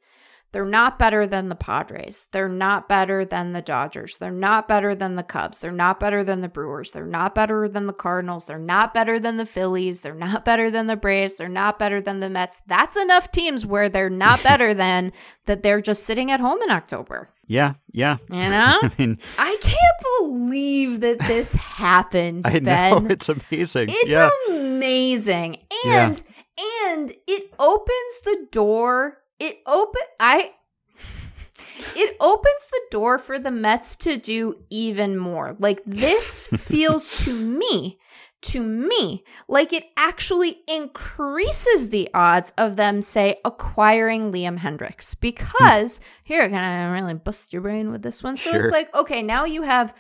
[0.57, 2.29] they're not better than the Padres.
[2.33, 4.17] They're not better than the Dodgers.
[4.17, 5.61] They're not better than the Cubs.
[5.61, 6.93] They're not better than the Brewers.
[6.93, 8.47] They're not better than the Cardinals.
[8.47, 10.01] They're not better than the Phillies.
[10.01, 11.37] They're not better than the Braves.
[11.37, 12.63] They're not better than the Mets.
[12.67, 15.13] That's enough teams where they're not better than
[15.45, 17.29] that they're just sitting at home in October.
[17.47, 18.17] yeah, yeah.
[18.31, 18.79] You know?
[18.83, 23.05] I mean, I can't believe that this happened, I Ben.
[23.05, 23.89] know it's amazing.
[23.91, 24.31] It's yeah.
[24.49, 25.59] amazing.
[25.85, 26.17] Yeah.
[26.59, 29.19] And it opens the door.
[29.39, 30.53] It open I
[31.97, 35.57] it opens the door for the Mets to do even more.
[35.59, 37.99] Like this feels to me
[38.43, 46.01] to me like it actually increases the odds of them say acquiring Liam Hendriks because
[46.23, 48.63] here can I really bust your brain with this one so Sure.
[48.63, 49.95] it's like okay now you have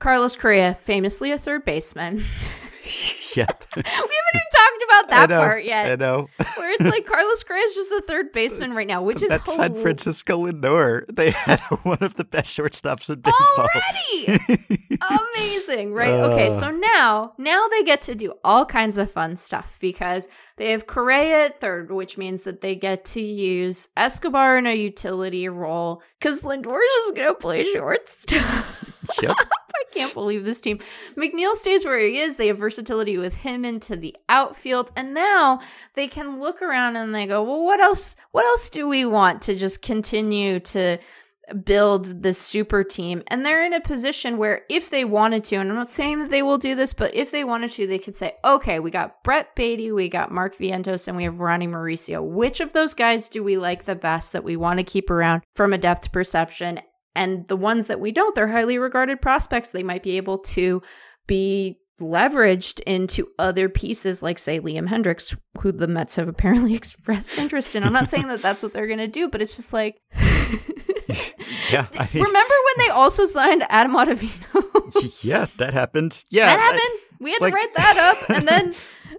[0.00, 2.22] Carlos Correa famously a third baseman
[3.36, 3.46] yeah.
[3.76, 5.92] we haven't even talked about that know, part yet.
[5.92, 6.28] I know.
[6.56, 9.54] Where it's like Carlos Correa is just a third baseman right now, which is That's
[9.54, 11.04] San Francisco Lindor.
[11.14, 13.68] They had one of the best shortstops in baseball.
[14.28, 14.98] already
[15.36, 16.12] amazing, right?
[16.14, 16.50] okay, Uh.
[16.50, 20.86] so now now they get to do all kinds of fun stuff because they have
[20.86, 26.02] Correa at third, which means that they get to use Escobar in a utility role
[26.18, 28.64] because Lindor is just gonna play shortstop.
[29.22, 29.36] yep.
[29.76, 30.78] I can't believe this team.
[31.16, 32.36] McNeil stays where he is.
[32.36, 34.90] They have versatility with him into the outfield.
[34.96, 35.60] And now
[35.94, 38.16] they can look around and they go, well, what else?
[38.32, 40.98] What else do we want to just continue to
[41.64, 43.22] build this super team?
[43.28, 46.30] And they're in a position where if they wanted to, and I'm not saying that
[46.30, 49.22] they will do this, but if they wanted to, they could say, okay, we got
[49.22, 52.24] Brett Baty, we got Mark Vientos, and we have Ronny Mauricio.
[52.24, 55.42] Which of those guys do we like the best that we want to keep around
[55.54, 56.80] from a depth perception?
[57.16, 59.70] And the ones that we don't, they're highly regarded prospects.
[59.72, 60.82] They might be able to
[61.26, 67.38] be leveraged into other pieces, like, say, Liam Hendriks, who the Mets have apparently expressed
[67.38, 67.82] interest in.
[67.82, 70.00] I'm not saying that that's what they're going to do, but it's just like.
[71.70, 71.86] Yeah.
[71.98, 75.22] I mean, Remember when they also signed Adam Ottavino?
[75.24, 76.24] yeah, that happened.
[76.28, 76.46] Yeah.
[76.46, 77.00] that I- happened.
[77.18, 78.74] We had like- to write that up, and then,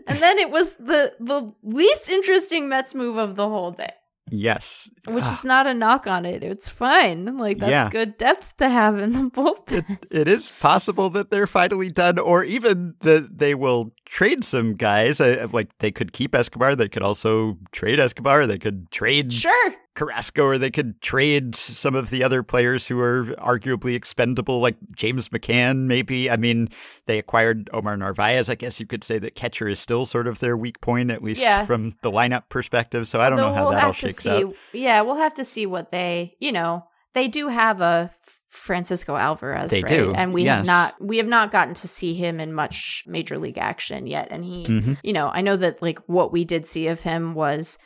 [0.07, 3.91] and then it was the the least interesting Mets move of the whole day.
[4.29, 4.89] Yes.
[5.07, 6.43] Which Ah, is not a knock on it.
[6.43, 7.37] It's fine.
[7.37, 7.89] Like that's Yeah.
[7.89, 9.89] good depth to have in the bullpen.
[9.89, 14.73] it, it is possible that they're finally done, or even that they will trade some
[14.73, 15.19] guys.
[15.21, 19.73] Uh, like they could keep Escobar, they could also trade Escobar, they could trade Sure.
[19.95, 24.75] Carrasco, or they could trade some of the other players who are arguably expendable, like
[24.95, 26.29] James McCann, maybe.
[26.29, 26.69] I mean,
[27.07, 28.47] they acquired Omar Narvaez.
[28.47, 31.23] I guess you could say that catcher is still sort of their weak point, at
[31.23, 31.65] least Yeah.
[31.65, 33.07] from the lineup perspective.
[33.07, 34.29] So I don't know how we'll that all shakes see.
[34.29, 34.53] out.
[34.71, 38.11] Yeah, we'll have to see what they, you know, they do have a
[38.57, 39.87] Francisco Alvarez, They right?
[39.87, 40.57] do, And we yes.
[40.57, 44.27] have not we have not gotten to see him in much major league action yet.
[44.31, 44.97] And he Mhm.
[45.03, 47.77] you know, I know that like what we did see of him was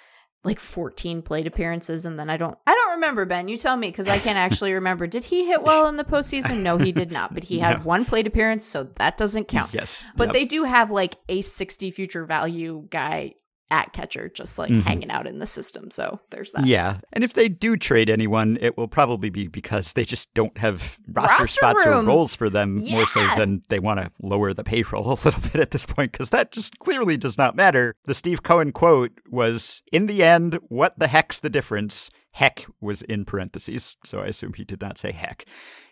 [0.44, 3.90] like 14 plate appearances and then I don't I don't remember Ben you tell me
[3.90, 7.12] because I can't actually remember did he hit well in the postseason no he did
[7.12, 7.84] not but he had No.
[7.84, 10.08] one plate appearance so that doesn't count Yes.
[10.16, 10.34] but Yep.
[10.34, 13.36] they do have like a 60 future value guy
[13.72, 14.84] at catcher just like Mhm.
[14.84, 16.98] hanging out in the system so there's that Yeah.
[17.14, 21.00] And if they do trade anyone, it will probably be because they just don't have
[21.12, 22.06] roster, Roster spots room.
[22.06, 25.42] or roles for them more so than they want to lower the payroll a little
[25.42, 27.96] bit at this point because that just clearly does not matter.
[28.06, 32.10] The Steve Cohen quote was In the end, what the heck's the difference?
[32.34, 35.44] Heck was in parentheses, so I assume he did not say heck.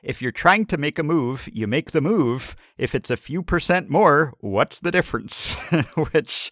[0.01, 2.55] If you're trying to make a move, you make the move.
[2.77, 5.55] If it's a few percent more, what's the difference?
[6.13, 6.49] Which,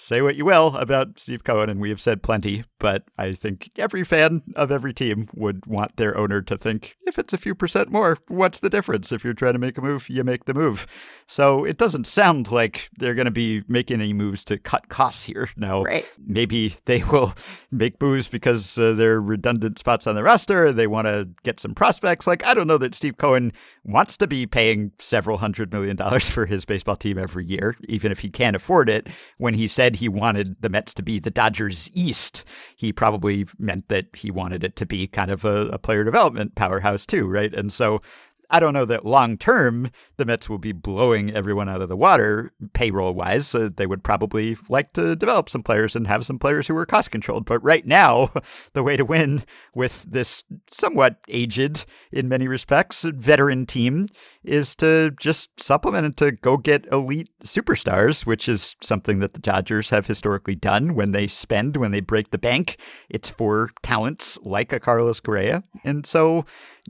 [0.00, 3.70] say what you will about Steve Cohen, and we have said plenty, but I think
[3.76, 7.54] every fan of every team would want their owner to think if it's a few
[7.54, 9.10] percent more, what's the difference?
[9.10, 10.86] If you're trying to make a move, you make the move.
[11.26, 15.24] So it doesn't sound like they're going to be making any moves to cut costs
[15.24, 15.50] here.
[15.56, 16.06] Now, Right.
[16.24, 17.34] maybe they will
[17.72, 20.72] make moves because uh, they're redundant spots on the roster.
[20.72, 22.26] They want to get some prospects.
[22.26, 23.52] Like, I don't know that Steve Cohen
[23.88, 28.12] wants to be paying several hundred million dollars for his baseball team every year, even
[28.12, 29.08] if he can't afford it.
[29.38, 32.44] When he said he wanted the Mets to be the Dodgers East,
[32.76, 36.54] he probably meant that he wanted it to be kind of a, a player development
[36.54, 37.52] powerhouse, too, right?
[37.54, 38.02] And so
[38.50, 41.96] I don't know that long term the Mets will be blowing everyone out of the
[41.96, 43.54] water payroll wise.
[43.54, 46.86] Uh, they would probably like to develop some players and have some players who are
[46.86, 47.44] cost controlled.
[47.44, 48.30] But right now,
[48.72, 54.06] the way to win with this somewhat aged, in many respects, veteran team
[54.48, 59.40] is to just supplement and to go get elite superstars, which is something that the
[59.40, 62.78] Dodgers have historically done when they spend, when they break the bank.
[63.08, 65.62] It's for talents like a Carlos Correa.
[65.84, 66.44] And so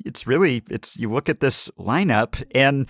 [0.04, 2.88] it's really it's you look at this lineup and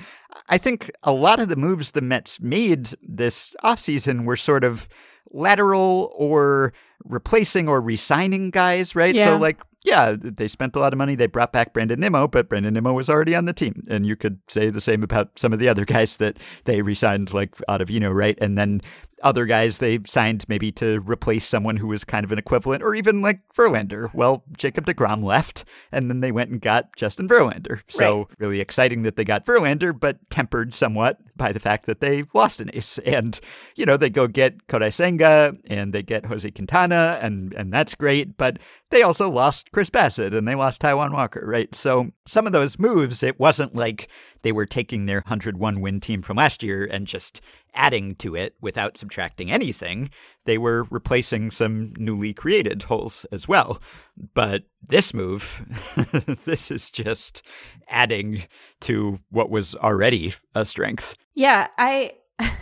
[0.49, 4.89] I think a lot of the moves the Mets made this offseason were sort of
[5.33, 6.73] lateral or
[7.05, 9.15] replacing or re-signing guys, right?
[9.15, 9.25] Yeah.
[9.25, 11.15] So like yeah, they spent a lot of money.
[11.15, 13.85] They brought back Brandon Nimmo, but Brandon Nimmo was already on the team.
[13.89, 17.33] And you could say the same about some of the other guys that they re-signed,
[17.33, 18.37] like Ottavino, right?
[18.41, 18.81] And then
[19.23, 22.95] other guys they signed maybe to replace someone who was kind of an equivalent, or
[22.95, 24.13] even like Verlander.
[24.15, 27.81] Well, Jacob DeGrom left, and then they went and got Justin Verlander.
[27.89, 28.27] So Right.
[28.39, 32.61] really exciting that they got Verlander, but tempered somewhat by the fact that they lost
[32.61, 32.99] an ace.
[33.05, 33.39] And,
[33.77, 37.95] you know, they go get Kodai Senga and they get Jose Quintana, and, and that's
[37.95, 38.37] great.
[38.37, 38.59] But
[38.91, 41.75] they also lost Chris Bassitt and they lost Taijuan Walker, right?
[41.75, 44.09] So some of those moves, it wasn't like
[44.43, 47.41] they were taking their 101 win team from last year and just
[47.75, 50.11] adding to it without subtracting anything.
[50.45, 53.81] They were replacing some newly created holes as well.
[54.35, 55.65] But this move,
[56.45, 57.43] this is just
[57.89, 58.45] adding
[58.81, 61.15] to what was already a strength.
[61.35, 62.15] Yeah, I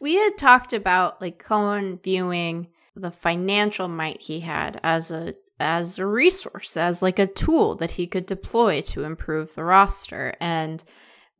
[0.00, 5.98] we had talked about like Cohen viewing the financial might he had as a as
[5.98, 10.34] a resource, as like a tool that he could deploy to improve the roster.
[10.40, 10.82] And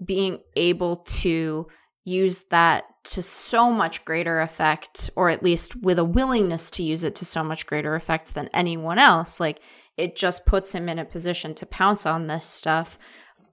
[0.05, 1.67] being able to
[2.05, 7.03] use that to so much greater effect or at least with a willingness to use
[7.05, 9.61] it to so much greater effect than anyone else like
[9.97, 12.99] it just puts him in a position to pounce on this stuff.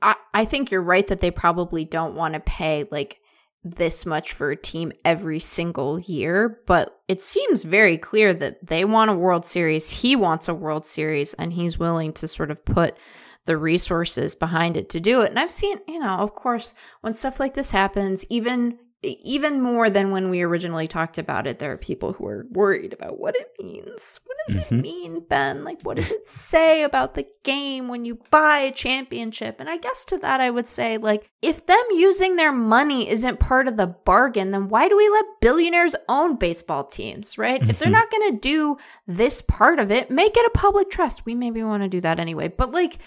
[0.02, 3.20] I, I think you're right that they probably don't want to pay like
[3.64, 8.84] this much for a team every single year, but it seems very clear that they
[8.84, 9.90] want a World Series.
[9.90, 12.98] He wants a World Series, and he's willing to sort of put
[13.46, 15.30] the resources behind it to do it.
[15.30, 19.90] And I've seen, you know, of course, when stuff like this happens, even even more
[19.90, 23.36] than when we originally talked about it, there are people who are worried about what
[23.36, 24.20] it means.
[24.26, 24.72] What does Mhm.
[24.72, 25.64] it mean, Ben?
[25.64, 29.58] Like, what does it say about the game when you buy a championship?
[29.60, 33.40] And I guess to that, I would say, like, if them using their money isn't
[33.40, 37.62] part of the bargain, then why do we let billionaires own baseball teams, right?
[37.70, 37.92] if they're Mhm.
[37.94, 41.26] not going to do this part of it, make it a public trust.
[41.26, 42.48] We maybe want to do that anyway.
[42.48, 42.98] But, like,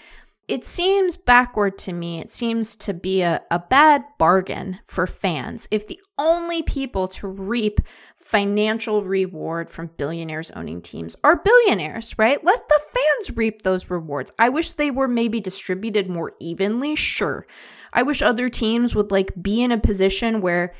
[0.48, 2.20] it seems backward to me.
[2.20, 7.26] It seems to be a, a bad bargain for fans if the only people to
[7.26, 7.80] reap
[8.16, 12.42] financial reward from billionaires owning teams are billionaires, right?
[12.44, 14.30] Let the fans reap those rewards.
[14.38, 17.46] I wish they were maybe distributed more evenly, sure.
[17.92, 20.74] I wish other teams would like be in a position where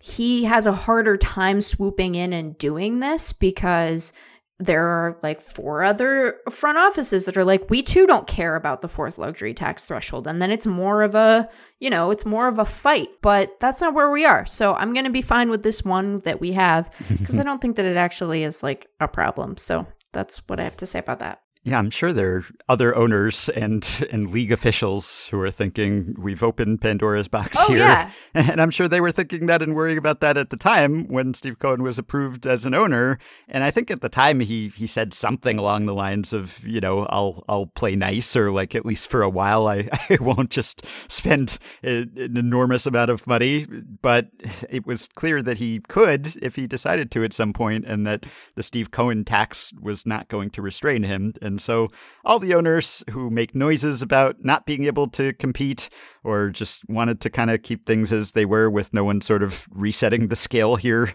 [0.00, 4.12] he has a harder time swooping in and doing this because
[4.58, 8.80] there are like four other front offices that are like we too don't care about
[8.80, 10.26] the fourth luxury tax threshold.
[10.26, 13.80] And then it's more of a you know it's more of a fight but that's
[13.80, 14.46] not where we are.
[14.46, 17.60] So i'm going to be fine with this one that we have because i don't
[17.60, 19.56] think that it actually is like a problem.
[19.56, 22.94] So that's what i have to say about that Yeah, I'm sure there are other
[22.96, 27.78] owners and and league officials who are thinking we've opened Pandora's box Oh, here.
[27.78, 28.10] yeah.
[28.34, 31.34] And I'm sure they were thinking that and worrying about that at the time when
[31.34, 33.18] Steve Cohen was approved as an owner.
[33.48, 36.80] And I think at the time he he said something along the lines of, you
[36.80, 40.50] know, I'll I'll play nice or like at least for a while I, I won't
[40.50, 43.66] just spend a, an enormous amount of money.
[44.02, 44.28] But
[44.70, 48.24] it was clear that he could if he decided to at some point and that
[48.54, 51.32] the Steve Cohen tax was not going to restrain him.
[51.42, 51.90] And so
[52.24, 55.88] all the owners who make noises about not being able to compete
[56.24, 59.42] or just wanted to kind of keep things as they were with no one sort
[59.42, 61.12] of resetting the scale here,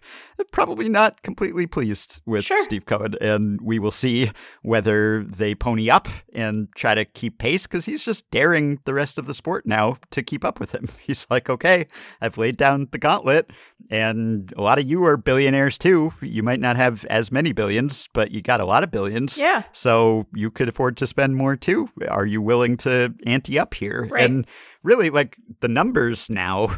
[0.51, 2.63] probably not completely pleased with Sure.
[2.63, 3.15] Steve Cohen.
[3.21, 4.31] And we will see
[4.61, 9.17] whether they pony up and try to keep pace because he's just daring the rest
[9.17, 10.87] of the sport now to keep up with him.
[11.03, 11.87] He's like, okay,
[12.21, 13.51] I've laid down the gauntlet,
[13.89, 16.13] and a lot of you are billionaires too.
[16.21, 19.37] You might not have as many billions, but you got a lot of billions.
[19.37, 19.63] Yeah.
[19.73, 21.89] So you could afford to spend more too.
[22.07, 24.07] Are you willing to ante up here?
[24.09, 24.23] Right.
[24.23, 24.47] And
[24.83, 26.77] really, like the numbers now.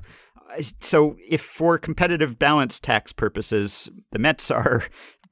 [0.52, 4.84] Uh, so, if for competitive balance tax purposes, the Mets are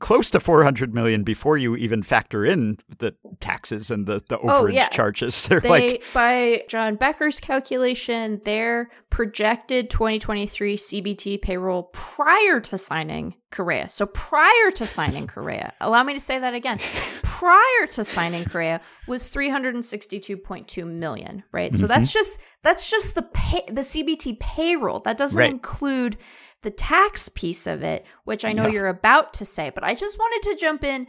[0.04, 4.50] close to 400 million before you even factor in the taxes and the, the overage
[4.52, 4.90] Oh, yeah.
[4.90, 5.48] charges.
[5.48, 13.36] They're They, like, by Jon Becker's calculation, their projected 2023 CBT payroll prior to signing
[13.50, 13.88] Correa.
[13.88, 16.80] So prior to signing Correa, allow me to say that again.
[17.22, 21.74] Prior to signing Correa was 362.2 million, right?
[21.74, 21.88] So mm-hmm.
[21.88, 25.00] that's just that's just the pay, the CBT payroll.
[25.02, 25.50] That doesn't Right.
[25.50, 26.18] include
[26.64, 28.70] the tax piece of it, which I know No.
[28.70, 31.08] you're about to say, but I just wanted to jump in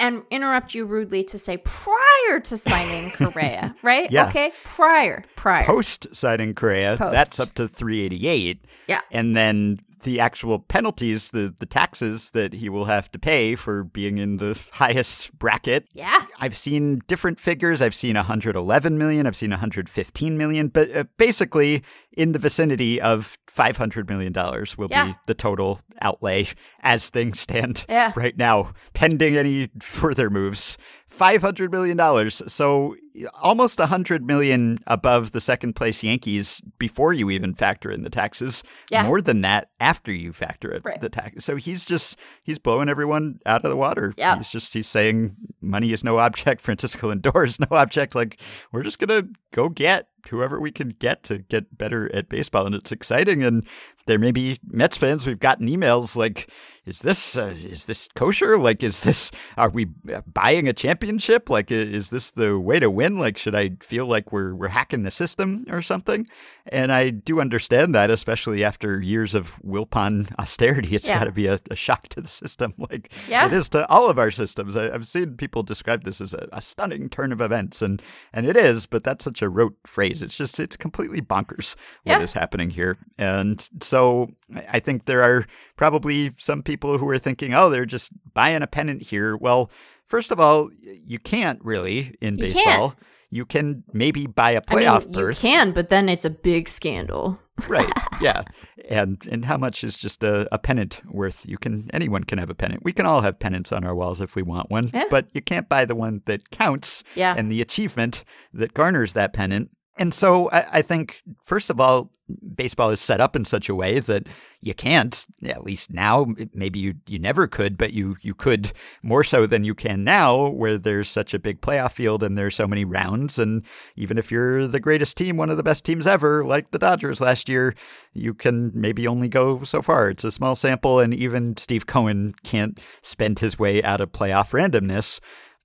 [0.00, 4.08] and interrupt you rudely to say prior to signing Correa, right?
[4.12, 4.28] Yeah.
[4.28, 5.64] Okay, prior, prior.
[5.64, 7.12] post signing Correa, Post.
[7.12, 8.64] that's up to 388.
[8.86, 9.00] Yeah.
[9.10, 13.84] And then the actual penalties, the, the taxes that he will have to pay for
[13.84, 16.24] being in the highest bracket yeah.
[16.40, 17.82] I've seen different figures.
[17.82, 19.26] I've seen 111 million.
[19.26, 21.82] I've seen 115 million, but uh, basically
[22.12, 25.06] in the vicinity of 500 million dollars will Yeah.
[25.06, 26.46] be the total outlay
[26.80, 28.12] as things stand Yeah.
[28.14, 30.78] right now, pending any further moves.
[31.08, 32.42] 500 million dollars.
[32.46, 32.94] So
[33.34, 38.62] almost 100 million above the second place Yankees before you even factor in the taxes.
[38.90, 39.06] Yeah.
[39.06, 41.00] More than that after you factor in Right.
[41.00, 41.44] the tax.
[41.44, 44.14] So he's just he's blowing everyone out of the water.
[44.16, 44.36] Yeah.
[44.36, 46.60] He's just he's saying money is no object.
[46.68, 48.14] Francisco Lindor is no object.
[48.14, 48.40] Like
[48.72, 52.74] we're just gonna go get whoever we can get to get better at baseball, and
[52.74, 53.42] it's exciting.
[53.42, 53.66] And
[54.06, 55.26] there may be Mets fans.
[55.26, 56.50] We've gotten emails like,
[56.86, 58.58] "Is this uh, is this kosher?
[58.58, 61.50] Like, is this are we uh, buying a championship?
[61.50, 63.18] Like, is this the way to win?
[63.18, 66.26] Like, should I feel like we're we're hacking the system or something?"
[66.70, 70.94] And I do understand that, especially after years of Wilpon austerity.
[70.96, 71.18] It's Yeah.
[71.20, 72.74] got to be a, a shock to the system.
[72.90, 73.46] Like Yeah.
[73.46, 74.74] it is to all of our systems.
[74.76, 78.00] I, I've seen people describe this as a, a stunning turn of events, and
[78.32, 78.86] and it is.
[78.86, 80.07] But that's such a rote phrase.
[80.10, 82.40] It's just it's completely bonkers what is Yeah.
[82.40, 82.96] happening here.
[83.18, 84.28] And so
[84.68, 85.46] I think there are
[85.76, 89.36] probably some people who are thinking, oh, they're just buying a pennant here.
[89.36, 89.70] Well,
[90.06, 92.54] first of all, you can't really in You can't.
[92.54, 92.94] baseball.
[93.30, 96.66] You can maybe buy a I mean, playoff you can, but then it's a big
[96.68, 97.38] scandal.
[97.68, 97.90] right
[98.20, 98.44] yeah
[98.88, 102.48] and and how much is just a, a pennant worth you can anyone can have
[102.50, 105.06] a pennant we can all have pennants on our walls if we want one Yeah.
[105.10, 107.34] but you can't buy the one that counts Yeah.
[107.36, 108.22] and the achievement
[108.54, 112.10] that garners that pennant and so I, I think first of all
[112.54, 114.26] baseball is set up in such a way that
[114.60, 118.72] you can't at least now maybe you, you never could but you you could
[119.02, 122.56] more so than you can now where there's such a big playoff field and there's
[122.56, 123.38] so many rounds.
[123.38, 123.64] And
[123.96, 127.20] even if you're the greatest team one of the best teams ever like the Dodgers
[127.20, 127.74] last year
[128.12, 130.10] you can maybe only go so far.
[130.10, 134.50] It's a small sample and even Steve Cohen can't spend his way out of playoff
[134.50, 135.20] randomness.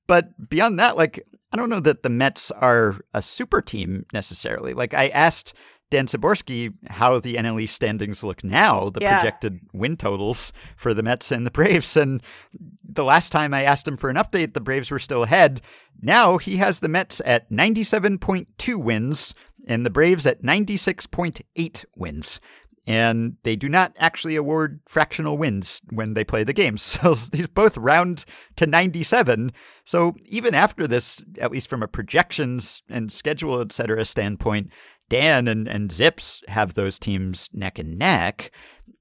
[0.08, 4.74] But beyond that, like, I don't know that the Mets are a super team necessarily.
[4.74, 5.54] Like, I asked
[5.92, 9.16] Dan Szymborski how the NL East standings look now, the Yeah.
[9.20, 11.96] projected win totals for the Mets and the Braves.
[11.96, 12.24] And
[12.84, 15.62] the last time I asked him for an update, the Braves were still ahead.
[16.02, 19.36] Now he has the Mets at 97.2 wins
[19.68, 22.42] and the Braves at 96.8 wins
[22.86, 27.00] and they do not actually award fractional wins when they play the games.
[27.04, 28.26] So these both round
[28.56, 29.52] to 97.
[29.84, 34.70] So even after this, at least from a projections and schedule, et cetera standpoint,
[35.10, 38.52] Dan and, and ZiPS have those teams neck and neck.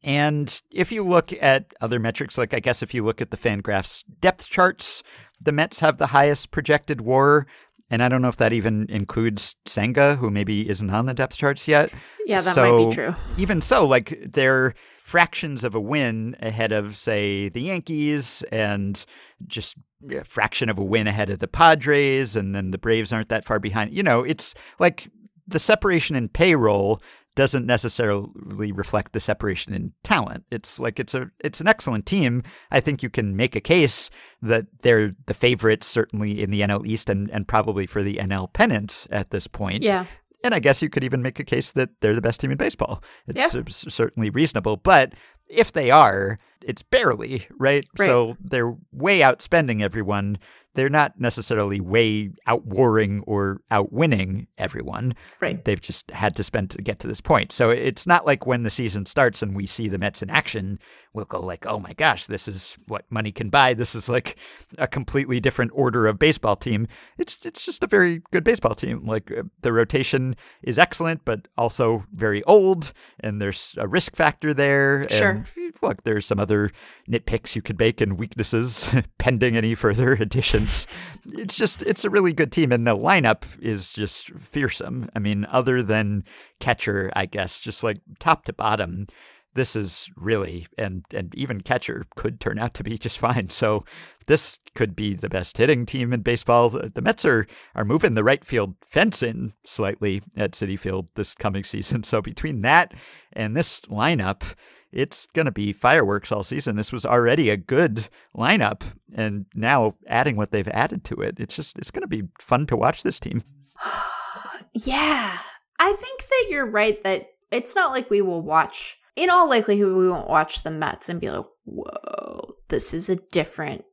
[0.03, 3.37] And if you look at other metrics, like I guess if you look at the
[3.37, 5.03] Fangraphs depth charts,
[5.41, 7.47] the Mets have the highest projected WAR.
[7.93, 11.37] And I don't know if that even includes Senga, who maybe isn't on the depth
[11.37, 11.93] charts yet.
[12.25, 13.15] Yeah, that so, might be true.
[13.37, 19.05] Even so, like they're fractions of a win ahead of, say, the Yankees, and
[19.47, 19.77] just
[20.11, 23.45] a fraction of a win ahead of the Padres, and then the Braves aren't that
[23.45, 23.95] far behind.
[23.95, 25.11] You know, it's like
[25.47, 27.03] the separation in payroll
[27.35, 30.45] doesn't necessarily reflect the separation in talent.
[30.51, 32.43] It's like it's a it's an excellent team.
[32.71, 34.11] I think you can make a case
[34.43, 38.53] that they're the favorites certainly in the NL East and, and probably for the NL
[38.53, 39.83] pennant at this point.
[39.83, 40.07] Yeah.
[40.45, 42.59] And I guess you could even make a case that they're the best team in
[42.59, 43.03] baseball.
[43.29, 43.63] It's Yeah.
[43.69, 44.77] certainly reasonable.
[44.77, 45.13] But
[45.49, 47.85] if they are, it's barely, right?
[47.99, 48.07] Right.
[48.07, 50.39] So they're way outspending everyone.
[50.75, 55.15] They're not necessarily way outwarring or outwinning everyone.
[55.41, 55.63] Right.
[55.65, 57.53] They've just had to spend to get to this point.
[57.53, 60.79] So it's not like when the season starts and we see the Mets in action,
[61.13, 63.75] we'll go like, "Oh my gosh, this is what money can buy.
[63.75, 64.39] This is like
[64.79, 66.87] a completely different order of baseball team."
[67.19, 69.05] It's it's just a very good baseball team.
[69.05, 74.55] Like uh, the rotation is excellent, but also very old, and there's a risk factor
[74.55, 75.09] there.
[75.11, 75.31] Sure.
[75.31, 75.47] And
[75.83, 76.71] look, there's some other
[77.09, 80.17] nitpicks you could make and weaknesses pending any further
[80.63, 85.09] It's just it's a really good team, and the lineup is just fearsome.
[85.15, 86.25] I mean, other than
[86.61, 89.07] catcher, I guess, just like top to bottom,
[89.55, 93.49] this is really and and even catcher could turn out to be just fine.
[93.51, 93.85] So
[94.27, 96.71] this could be the best hitting team in baseball.
[96.71, 101.35] The Mets are are moving the right field fence in slightly at Citi Field this
[101.35, 102.03] coming season.
[102.13, 102.93] So between that
[103.33, 104.55] and this lineup,
[104.93, 106.77] it's going to be fireworks all season.
[106.77, 108.83] This was already a good lineup,
[109.15, 112.67] and now adding what they've added to it, it's just it's going to be fun
[112.67, 113.43] to watch this team.
[114.75, 115.39] yeah.
[115.79, 119.95] I think that you're right that it's not like we will watch, in all likelihood,
[119.97, 123.85] we won't watch the Mets and be like, whoa, this is a different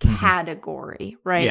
[0.00, 0.18] Mhm.
[0.18, 1.44] category, right?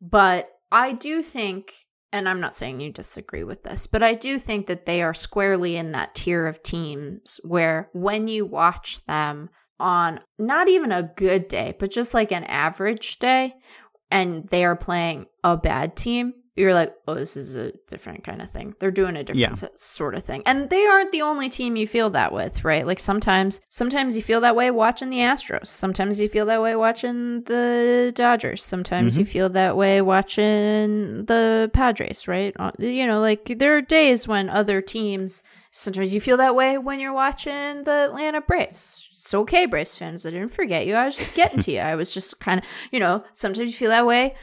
[0.00, 1.74] But I do think,
[2.12, 5.14] and I'm not saying you disagree with this, but I do think that they are
[5.14, 11.02] squarely in that tier of teams where when you watch them on not even a
[11.16, 13.54] good day, but just like an average day,
[14.10, 18.42] and they are playing a bad team, you're like, oh, this is a different kind
[18.42, 18.74] of thing.
[18.78, 19.68] They're doing a different Yeah.
[19.76, 20.42] sort of thing.
[20.44, 22.86] And they aren't the only team you feel that with, right?
[22.86, 25.68] Like sometimes sometimes you feel that way watching the Astros.
[25.68, 28.62] Sometimes you feel that way watching the Dodgers.
[28.62, 32.54] Sometimes you feel that way watching the Padres, right?
[32.58, 36.76] Uh, You know, like there are days when other teams sometimes you feel that way
[36.76, 39.08] when you're watching the Atlanta Braves.
[39.16, 40.26] It's okay, Braves fans.
[40.26, 40.96] I didn't forget you.
[40.96, 41.78] I was just getting to you.
[41.78, 44.34] I was just kind of, you know, sometimes you feel that way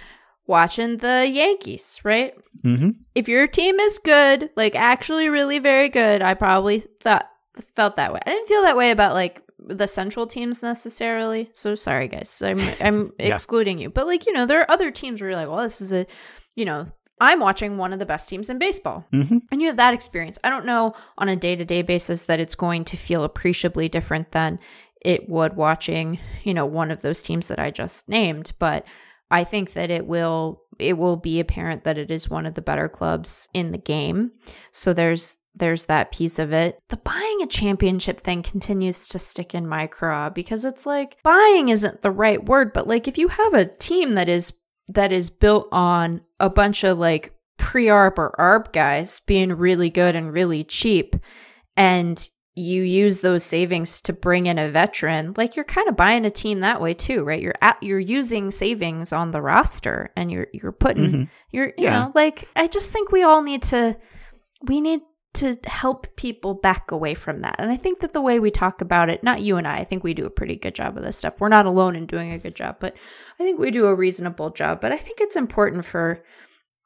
[0.49, 2.33] watching the Yankees, right?
[2.63, 2.89] Mm-hmm.
[3.15, 7.29] If your team is good, like actually really very good, I probably thought
[7.75, 8.19] felt that way.
[8.25, 11.49] I didn't feel that way about like the central teams necessarily.
[11.53, 12.41] So sorry guys.
[12.41, 13.33] I'm I'm Yeah.
[13.35, 13.89] excluding you.
[13.89, 16.05] But like, you know, there are other teams where you're like, well, this is a
[16.55, 16.87] you know,
[17.21, 19.05] I'm watching one of the best teams in baseball.
[19.13, 19.37] Mm-hmm.
[19.51, 20.39] And you have that experience.
[20.43, 23.87] I don't know on a day to day basis that it's going to feel appreciably
[23.87, 24.59] different than
[25.01, 28.53] it would watching, you know, one of those teams that I just named.
[28.59, 28.85] But
[29.31, 32.61] I think that it will it will be apparent that it is one of the
[32.61, 34.31] better clubs in the game.
[34.71, 36.79] So there's there's that piece of it.
[36.89, 41.69] The buying a championship thing continues to stick in my craw because it's like buying
[41.69, 44.53] isn't the right word, but like if you have a team that is
[44.87, 50.15] that is built on a bunch of like pre-arb or arb guys being really good
[50.15, 51.15] and really cheap
[51.75, 56.25] and you use those savings to bring in a veteran like you're kind of buying
[56.25, 60.31] a team that way too right you're at you're using savings on the roster and
[60.31, 61.29] you're you're putting Mhm.
[61.51, 61.93] you're you Yeah.
[62.03, 63.97] know like i just think we all need to
[64.63, 65.01] we need
[65.35, 68.81] to help people back away from that and i think that the way we talk
[68.81, 71.03] about it not you and i i think we do a pretty good job of
[71.03, 72.97] this stuff we're not alone in doing a good job but
[73.39, 76.23] i think we do a reasonable job but i think it's important for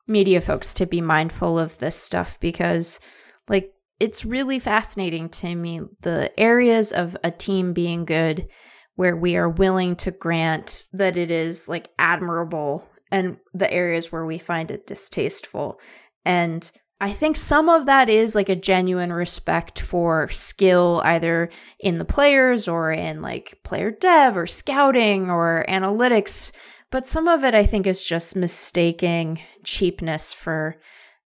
[0.08, 3.00] media folks to be mindful of this stuff because
[3.48, 3.72] like
[4.04, 8.50] it's really fascinating to me the areas of a team being good
[8.96, 14.26] where we are willing to grant that it is like admirable and the areas where
[14.26, 15.80] we find it distasteful
[16.26, 21.50] and I think some of that is like a genuine respect for skill, either
[21.80, 26.54] in the players or in like player dev or scouting or analytics.
[26.92, 30.78] But some of it, I think, is just mistaking cheapness for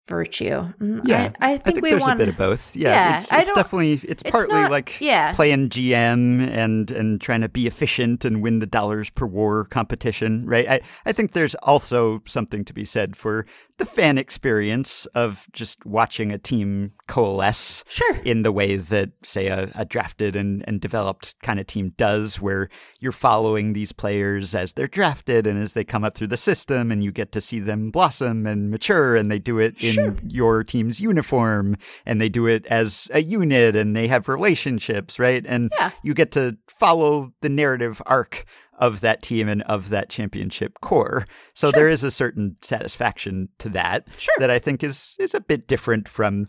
[0.07, 0.71] virtue.
[0.79, 2.75] Mm, Yeah, I, I I think, think we there's want a bit of both.
[2.75, 5.33] Yeah, Yeah, it's, it's definitely it's it's partly not- like yeah.
[5.33, 10.45] playing GM and and trying to be efficient and win the dollars per war competition,
[10.45, 10.69] right?
[10.69, 13.45] I I think there's also something to be said for
[13.77, 18.15] the fan experience of just watching a team coalesce Sure.
[18.23, 22.39] in the way that, say, a, a drafted and, and developed kind of team does,
[22.41, 22.69] where
[22.99, 26.91] you're following these players as they're drafted and as they come up through the system,
[26.91, 30.63] and you get to see them blossom and mature, and they do it in your
[30.63, 35.45] team's uniform, and they do it as a unit, and they have relationships, right?
[35.47, 35.91] And Yeah.
[36.03, 38.45] you get to follow the narrative arc
[38.79, 41.25] of that team and of that championship core.
[41.53, 44.33] So there is a certain satisfaction to that Sure.
[44.39, 46.47] that I think is is a bit different from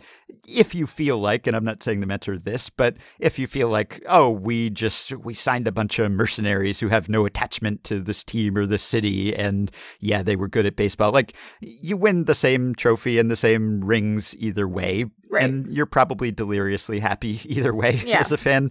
[0.49, 3.47] if you feel like, and I'm not saying the Mets are this, but if you
[3.47, 7.85] feel like, oh, we just we signed a bunch of mercenaries who have no attachment
[7.85, 9.71] to this team or this city, and
[10.01, 11.13] yeah, they were good at baseball.
[11.13, 15.45] Like you win the same trophy and the same rings either way, Right.
[15.45, 18.19] and you're probably deliriously happy either way Yeah.
[18.21, 18.71] as a fan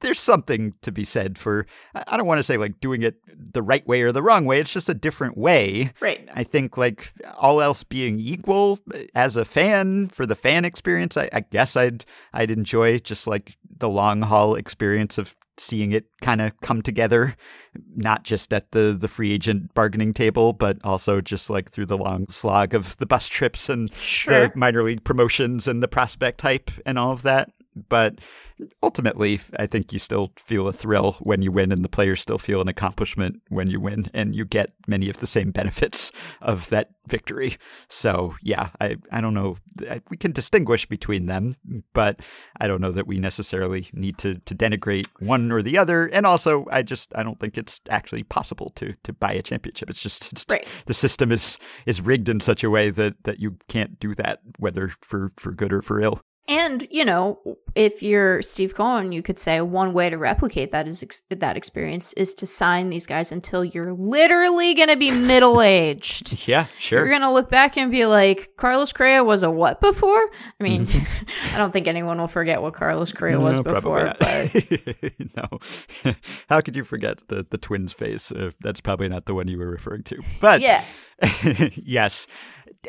[0.00, 3.62] there's something to be said for I don't want to say like doing it the
[3.62, 4.60] right way or the wrong way.
[4.60, 5.92] It's just a different way.
[6.00, 6.28] Right.
[6.34, 8.78] I think like all else being equal
[9.14, 13.56] as a fan for the fan experience, I, I guess I'd I'd enjoy just like
[13.78, 17.34] the long haul experience of seeing it kind of come together,
[17.94, 21.96] not just at the the free agent bargaining table, but also just like through the
[21.96, 24.48] long slog of the bus trips and Sure.
[24.48, 27.50] the minor league promotions and the prospect hype and all of that.
[27.88, 28.20] But
[28.82, 32.38] ultimately, I think you still feel a thrill when you win, and the players still
[32.38, 36.10] feel an accomplishment when you win, and you get many of the same benefits
[36.40, 37.56] of that victory.
[37.88, 39.58] So, yeah, I, I don't know.
[39.88, 41.56] I- We can distinguish between them,
[41.92, 42.20] but
[42.60, 46.06] I don't know that we necessarily need to, to denigrate one or the other.
[46.06, 49.90] And also, I just I don't think it's actually possible to to buy a championship.
[49.90, 50.66] It's just it's Right.
[50.86, 54.40] the system is is rigged in such a way that that you can't do that,
[54.58, 56.20] whether for for good or for ill.
[56.48, 60.86] And you know, if you're Steve Cohen, you could say one way to replicate that
[60.86, 65.10] is ex- that experience is to sign these guys until you're literally going to be
[65.10, 66.34] middle aged.
[66.46, 67.00] Yeah, sure.
[67.00, 70.30] You're going to look back and be like, Carlos Correa was a what before?
[70.60, 70.86] I mean,
[71.52, 75.10] I don't think anyone will forget what Carlos Correa was No, probably before.
[76.04, 76.12] no.
[76.48, 78.30] How could you forget the the twins face?
[78.30, 80.22] Uh, that's probably not the one you were referring to.
[80.40, 80.84] But yeah,
[81.74, 82.28] yes.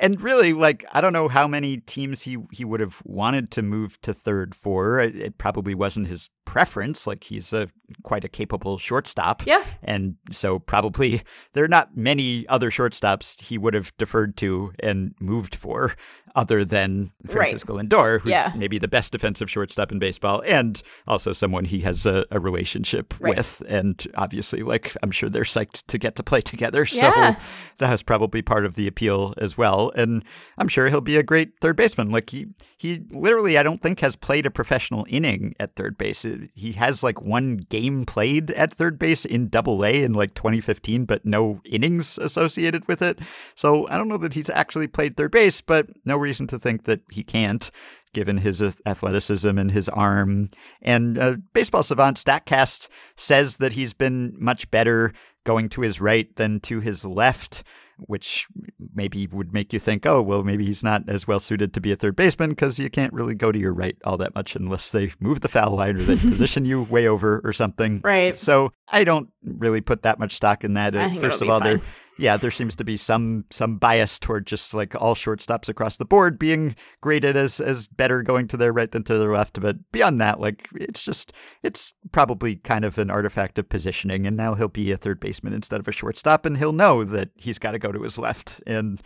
[0.01, 3.61] And really, like, I don't know how many teams he, he would have wanted to
[3.61, 4.99] move to third for.
[4.99, 7.07] It, it probably wasn't his preference.
[7.07, 7.69] Like, he's a
[8.03, 9.45] quite a capable shortstop.
[9.45, 9.63] Yeah.
[9.83, 11.23] And so, probably,
[11.53, 15.95] there are not many other shortstops he would have deferred to and moved for
[16.37, 18.53] other than Francisco Lindor, who's Yeah.
[18.55, 23.13] maybe the best defensive shortstop in baseball and also someone he has a, a relationship
[23.19, 23.35] Right.
[23.35, 23.61] with.
[23.67, 26.85] And obviously, like, I'm sure they're psyched to get to play together.
[26.91, 27.33] Yeah.
[27.35, 27.41] So,
[27.79, 29.91] that was probably part of the appeal as well.
[29.95, 30.23] And
[30.57, 32.09] I'm sure he'll be a great third baseman.
[32.11, 32.47] Like he
[32.79, 36.25] he literally I don't think has played a professional inning at third base.
[36.55, 41.05] He has like one game played at third base in double A in like 2015,
[41.05, 43.19] but no innings associated with it.
[43.55, 46.83] So I don't know that he's actually played third base, but no reason to think
[46.83, 47.71] that he can't
[48.13, 50.47] given his athleticism and his arm.
[50.81, 55.13] And uh, Baseball Savant StatCast says that he's been much better
[55.43, 57.63] going to his right than to his left,
[57.97, 58.47] which
[58.95, 61.91] maybe would make you think, oh, well, maybe he's not as well suited to be
[61.91, 64.91] a third baseman because you can't really go to your right all that much unless
[64.91, 68.01] they move the foul line or they position you way over or something.
[68.03, 68.33] Right.
[68.33, 70.95] So I don't really put that much stock in that.
[70.95, 71.87] Uh, First of all, there fine.
[72.17, 76.05] Yeah, there seems to be some some bias toward just like all shortstops across the
[76.05, 79.61] board being graded as as better going to their right than to their left.
[79.61, 81.31] But beyond that, like it's just
[81.63, 84.25] it's probably kind of an artifact of positioning.
[84.25, 87.29] And now he'll be a third baseman instead of a shortstop, and he'll know that
[87.35, 88.61] he's got to go to his left.
[88.65, 89.01] And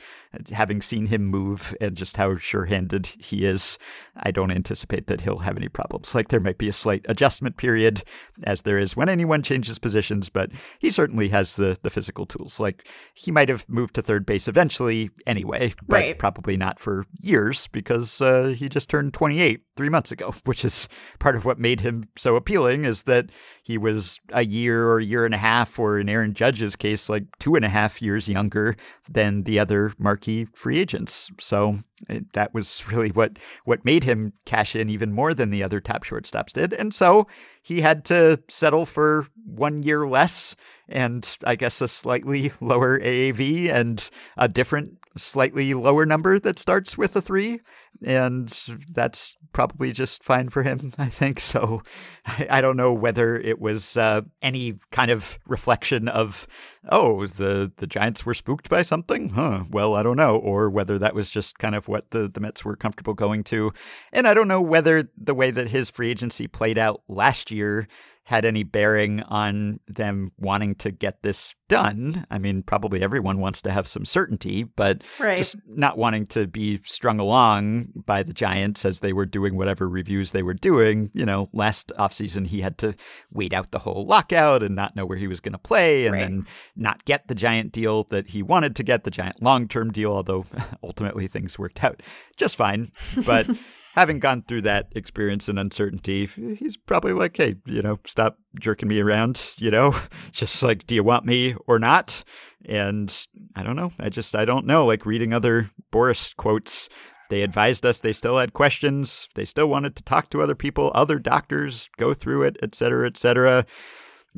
[0.52, 3.78] having seen him move and just how sure-handed he is,
[4.16, 6.16] I don't anticipate that he'll have any problems.
[6.16, 8.04] Like there might be a slight adjustment period,
[8.44, 10.50] as there is when anyone changes positions, but
[10.80, 12.60] he certainly has the the physical tools.
[12.60, 16.18] Like he might have moved to third base eventually anyway, but Right.
[16.18, 20.88] probably not for years because uh, he just turned 28 three months ago, which is
[21.20, 23.30] part of what made him so appealing is that
[23.64, 27.10] he was a year or a year and a half, or in Aaron Judge's case,
[27.10, 28.76] like two and a half years younger
[29.10, 31.30] than the other marquee free agents.
[31.40, 31.80] So
[32.10, 35.80] it, that was really what what made him cash in even more than the other
[35.80, 36.74] top shortstops did.
[36.74, 37.28] And so
[37.62, 40.56] he had to settle for one year less
[40.92, 46.98] and I guess a slightly lower AAV and a different slightly lower number that starts
[46.98, 47.60] with a three.
[48.04, 48.48] And
[48.90, 51.40] that's probably just fine for him, I think.
[51.40, 51.84] So
[52.26, 56.48] I, I don't know whether it was uh, any kind of reflection of,
[56.90, 59.30] oh, the, the Giants were spooked by something?
[59.30, 59.64] Huh.
[59.70, 60.38] Well, I don't know.
[60.38, 63.74] Or whether that was just kind of what the, the Mets were comfortable going to.
[64.14, 67.88] And I don't know whether the way that his free agency played out last year
[68.26, 72.26] had any bearing on them wanting to get this done.
[72.30, 75.38] I mean, probably everyone wants to have some certainty, but Right.
[75.38, 79.90] just not wanting to be strung along by the Giants as they were doing whatever
[79.90, 81.10] reviews they were doing.
[81.14, 82.94] You know, last offseason he had to
[83.32, 86.14] wait out the whole lockout and not know where he was going to play and
[86.14, 86.20] Right.
[86.22, 86.46] then
[86.76, 90.12] not get the Giant deal that he wanted to get, the Giant long term deal,
[90.14, 90.46] although
[90.84, 92.02] ultimately things worked out
[92.38, 92.92] just fine.
[93.26, 93.50] But
[93.94, 98.90] having gone through that experience and uncertainty, he's probably like, hey, you know, stop jerking
[98.90, 99.96] me around, you know,
[100.32, 102.24] just like, do you want me or not?
[102.66, 103.92] And I don't know.
[104.00, 104.86] I just, I don't know.
[104.86, 106.90] Like reading other Boras quotes,
[107.30, 109.30] they advised us they still had questions.
[109.36, 113.08] They still wanted to talk to other people, other doctors, go through it, et cetera,
[113.08, 113.66] et cetera.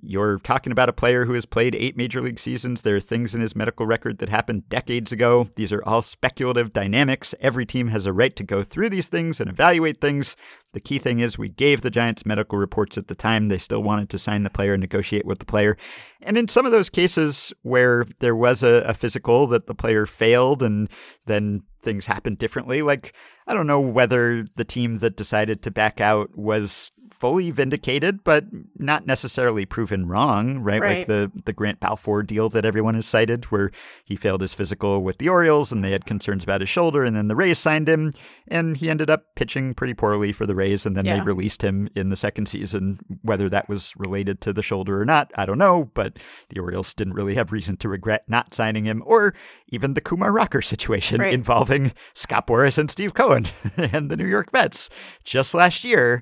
[0.02, 2.82] You're talking about a player who has played eight major league seasons.
[2.82, 5.48] There are things in his medical record that happened decades ago.
[5.56, 7.36] These are all speculative dynamics.
[7.40, 10.36] Every team has a right to go through these things and evaluate things.
[10.74, 13.48] The key thing is we gave the Giants medical reports at the time.
[13.48, 15.78] They still wanted to sign the player and negotiate with the player.
[16.22, 20.08] And in some of those cases where there was a, a physical that the player
[20.08, 20.90] failed and
[21.28, 23.14] then things happened differently, like
[23.46, 26.92] I don't know whether the team that decided to back out was
[27.24, 28.44] fully vindicated, but
[28.76, 30.82] not necessarily proven wrong, right?
[30.82, 30.98] Right.
[30.98, 33.72] Like the, the Grant Balfour deal that everyone has cited, where
[34.04, 37.16] he failed his physical with the Orioles and they had concerns about his shoulder, and
[37.16, 38.12] then the Rays signed him,
[38.50, 41.88] and he ended up pitching pretty poorly for the Rays, and then they released him
[41.96, 43.00] in the second season.
[43.22, 46.20] Whether that was related to the shoulder or not, I don't know, but
[46.50, 49.34] the Orioles didn't really have reason to regret not signing him, or
[49.70, 51.34] even the Kumar Rocker situation Right.
[51.34, 53.48] involving Scott Boras and Steve Cohen
[53.78, 54.90] and the New York Mets.
[55.24, 56.22] Just last year,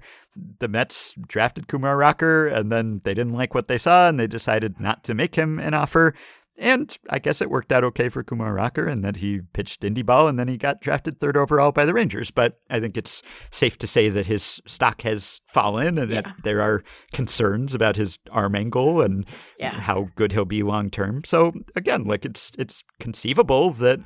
[0.59, 4.27] the Mets drafted Kumar Rocker, and then they didn't like what they saw, and they
[4.27, 6.13] decided not to make him an offer.
[6.57, 10.05] And I guess it worked out okay for Kumar Rocker, and that he pitched indie
[10.05, 12.29] ball, and then he got drafted third overall by the Rangers.
[12.29, 16.21] But I think it's safe to say that his stock has fallen, and Yeah.
[16.21, 19.25] that there are concerns about his arm angle and
[19.57, 19.71] Yeah.
[19.71, 21.23] how good he'll be long term.
[21.25, 23.99] So again, like it's it's conceivable that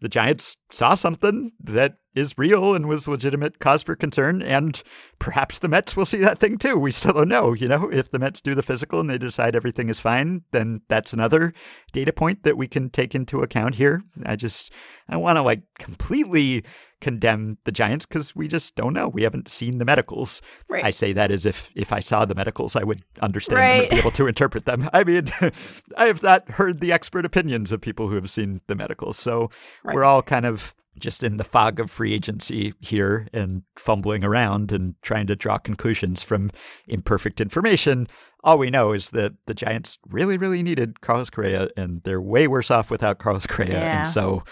[0.00, 4.82] the Giants saw something that is real and was legitimate cause for concern, and
[5.18, 6.78] perhaps the Mets will see that thing too.
[6.78, 7.52] We still don't know.
[7.52, 10.82] You know, if the Mets do the physical and they decide everything is fine, then
[10.88, 11.52] that's another
[11.92, 14.02] data point that we can take into account here.
[14.24, 14.72] I just
[15.08, 16.64] I want to like completely
[17.00, 19.08] condemn the Giants because we just don't know.
[19.08, 20.40] We haven't seen the medicals.
[20.68, 20.84] Right.
[20.84, 23.82] I say that as if if I saw the medicals, I would understand them Right.
[23.82, 24.88] and be able to interpret them.
[24.92, 25.24] I mean,
[25.96, 29.18] I have not heard the expert opinions of people who have seen the medicals.
[29.18, 29.50] So
[29.82, 29.94] Right.
[29.94, 34.70] we're all kind of just in the fog of free agency here and fumbling around
[34.70, 36.50] and trying to draw conclusions from
[36.86, 38.06] imperfect information.
[38.44, 42.46] All we know is that the Giants really, really needed Carlos Correa, and they're way
[42.46, 43.70] worse off without Carlos Correa.
[43.70, 43.98] Yeah.
[44.00, 44.44] And so,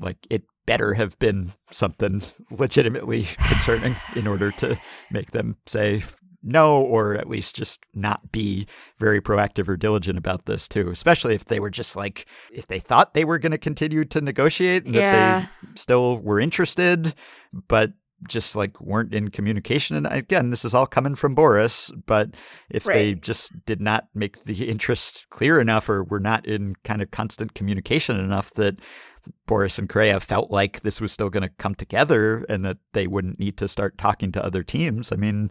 [0.00, 4.78] like, it better have been something legitimately concerning in order to
[5.10, 6.02] make them say
[6.42, 8.66] no, or at least just not be
[8.98, 10.90] very proactive or diligent about this, too.
[10.90, 14.20] Especially if they were just like, if they thought they were going to continue to
[14.20, 15.10] negotiate and Yeah.
[15.10, 17.14] that they still were interested,
[17.68, 17.92] but
[18.28, 19.94] just like weren't in communication.
[19.96, 22.30] And again, this is all coming from Boras, but
[22.70, 27.02] if they just did not make the interest clear enough or were not in kind
[27.02, 28.76] of constant communication enough that
[29.46, 33.06] Boras and Correa felt like this was still going to come together and that they
[33.06, 35.12] wouldn't need to start talking to other teams.
[35.12, 35.50] I mean,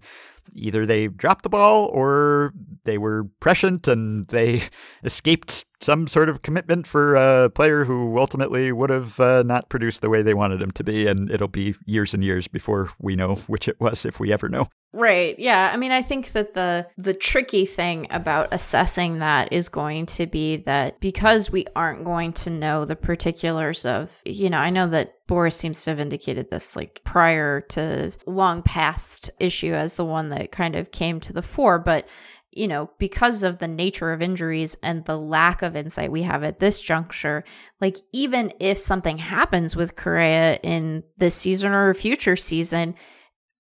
[0.54, 2.54] either they dropped the ball or
[2.84, 4.64] they were prescient and they
[5.04, 10.02] escaped some sort of commitment for a player who ultimately would have uh, not produced
[10.02, 11.08] the way they wanted him to be.
[11.08, 14.50] And it'll be years and years before we know which it was, if we ever
[14.50, 14.70] know.
[14.94, 15.38] Right.
[15.38, 15.72] Yeah.
[15.74, 20.26] I mean, I think that the the tricky thing about assessing that is going to
[20.26, 24.88] be that because we aren't going to know the particulars of, you know, I know
[24.88, 30.06] that Boras seems to have indicated this like prior to long past issue as the
[30.06, 32.08] one that kind of came to the fore, but
[32.56, 36.44] you know, because of the nature of injuries and the lack of insight we have
[36.44, 37.44] at this juncture,
[37.82, 42.96] like even if something happens with Correa in this season or a future season,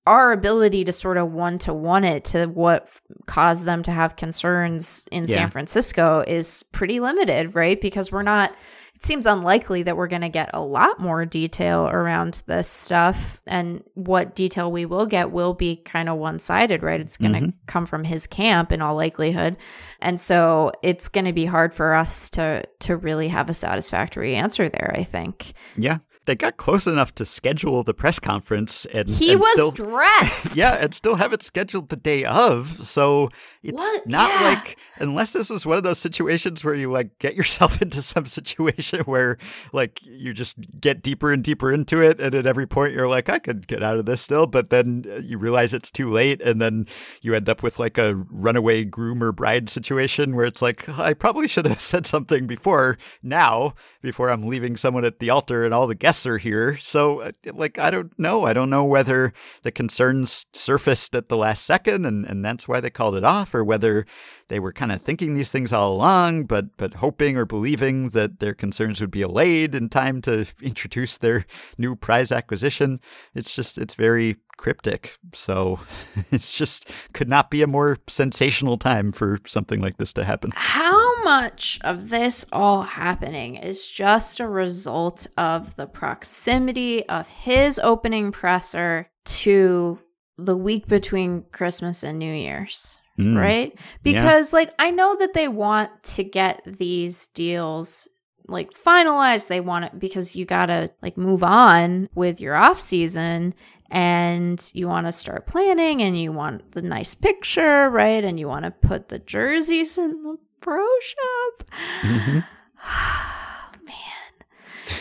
[0.07, 3.91] our ability to sort of one to one it to what f- caused them to
[3.91, 5.35] have concerns in Yeah.
[5.35, 7.81] San Francisco is pretty limited, right?
[7.81, 8.55] Because we're not,
[8.95, 13.41] it seems unlikely that we're going to get a lot more detail around this stuff.
[13.45, 16.99] And what detail we will get will be kind of one sided, right?
[17.01, 17.53] It's going to Mhm.
[17.67, 19.57] come from his camp in all likelihood.
[19.99, 24.35] And so it's going to be hard for us to to really have a satisfactory
[24.35, 25.53] answer there, I think.
[25.75, 25.97] Yeah.
[26.25, 30.55] They got close enough to schedule the press conference and He and was still, dressed.
[30.57, 32.85] yeah, and still have it scheduled the day of.
[32.85, 33.29] So
[33.63, 34.07] it's What?
[34.07, 34.41] not Yeah.
[34.49, 38.25] like unless this is one of those situations where you like get yourself into some
[38.25, 39.37] situation where
[39.73, 43.29] like you just get deeper and deeper into it, and at every point you're like,
[43.29, 46.41] I could get out of this still, but then uh, you realize it's too late,
[46.41, 46.85] and then
[47.21, 51.13] you end up with like a runaway groom or bride situation where it's like I
[51.13, 55.73] probably should have said something before now, before I'm leaving someone at the altar and
[55.73, 56.77] all the guests are here.
[56.77, 58.45] So uh, like I don't know.
[58.45, 62.79] I don't know whether the concerns surfaced at the last second and, and that's why
[62.79, 64.05] they called it off, or whether
[64.49, 68.39] they were kind of thinking these things all along, but but hoping or believing that
[68.39, 71.45] their concerns would be allayed in time to introduce their
[71.79, 72.99] new prize acquisition.
[73.33, 75.17] It's just it's very cryptic.
[75.33, 75.79] So
[76.31, 80.51] it's just could not be a more sensational time for something like this to happen.
[80.53, 87.79] How much of this all happening is just a result of the proximity of his
[87.83, 89.99] opening presser to
[90.37, 92.99] the week between Christmas and New Year's?
[93.19, 93.39] Mm.
[93.39, 93.79] right?
[94.03, 98.07] Because like I know that they want to get these deals
[98.47, 99.47] like finalized.
[99.47, 103.53] They want it because you got to like move on with your off season
[103.89, 108.23] and you want to start planning and you want the nice picture, right?
[108.23, 111.69] And you want to put the jerseys in the pro shop.
[112.01, 112.43] Mhm.
[113.85, 113.93] Man.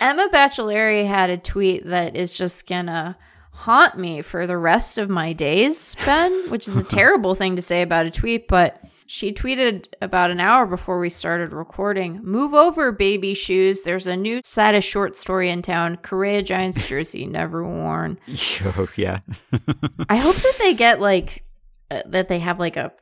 [0.01, 3.17] Emma Baccellieri had a tweet that is just gonna
[3.51, 7.62] haunt me for the rest of my days, Ben, which is a terrible thing to
[7.62, 12.53] say about a tweet, but she tweeted about an hour before we started recording Move
[12.53, 13.83] over, baby shoes.
[13.83, 18.19] There's a new set of short story in town Correa Giants jersey never worn.
[18.77, 19.21] Oh, yeah.
[20.11, 21.43] I hope that they get like,
[21.91, 22.93] uh, that they have like a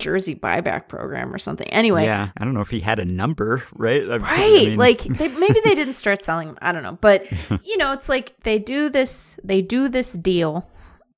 [0.00, 1.68] jersey buyback program or something.
[1.68, 2.30] Anyway, yeah.
[2.36, 4.02] I don't know if he had a number, right?
[4.02, 6.98] I- I right mean- like they, maybe they didn't start selling them i don't know
[7.00, 7.26] but
[7.64, 10.68] you know it's like they do this they do this deal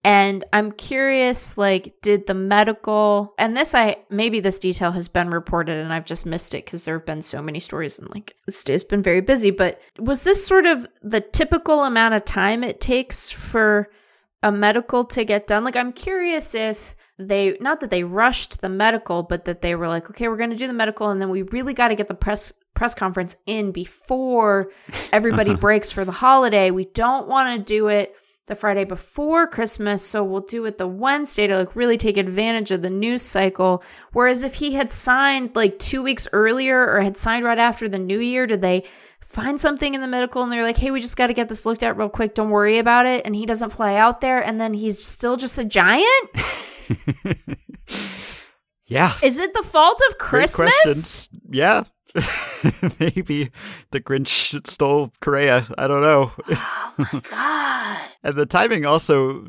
[0.04, 5.30] and i'm curious like did the medical and this i maybe this detail has been
[5.30, 8.34] reported and i've just missed it because there have been so many stories and like
[8.46, 12.62] this day's been very busy but was this sort of the typical amount of time
[12.64, 13.88] it takes for
[14.42, 16.94] a medical to get done like i'm curious if
[17.28, 20.50] they not that they rushed the medical but that they were like okay we're going
[20.50, 23.36] to do the medical and then we really got to get the press press conference
[23.46, 24.70] in before
[25.12, 28.16] everybody breaks for the holiday we don't want to do it
[28.46, 32.70] the friday before christmas so we'll do it the wednesday to like really take advantage
[32.70, 37.16] of the news cycle whereas if he had signed like two weeks earlier or had
[37.16, 38.82] signed right after the new year did they
[39.32, 41.64] find something in the medical and they're like, hey, we just got to get this
[41.64, 42.34] looked at real quick.
[42.34, 43.24] Don't worry about it.
[43.24, 46.30] And he doesn't fly out there and then he's still just a giant?
[48.86, 49.12] yeah.
[49.22, 51.28] Is it the fault of Christmas?
[51.50, 51.84] Yeah.
[53.00, 53.50] Maybe
[53.90, 55.66] the Grinch stole Correa.
[55.78, 56.30] I don't know.
[56.48, 58.11] Oh my God.
[58.24, 59.48] And the timing also,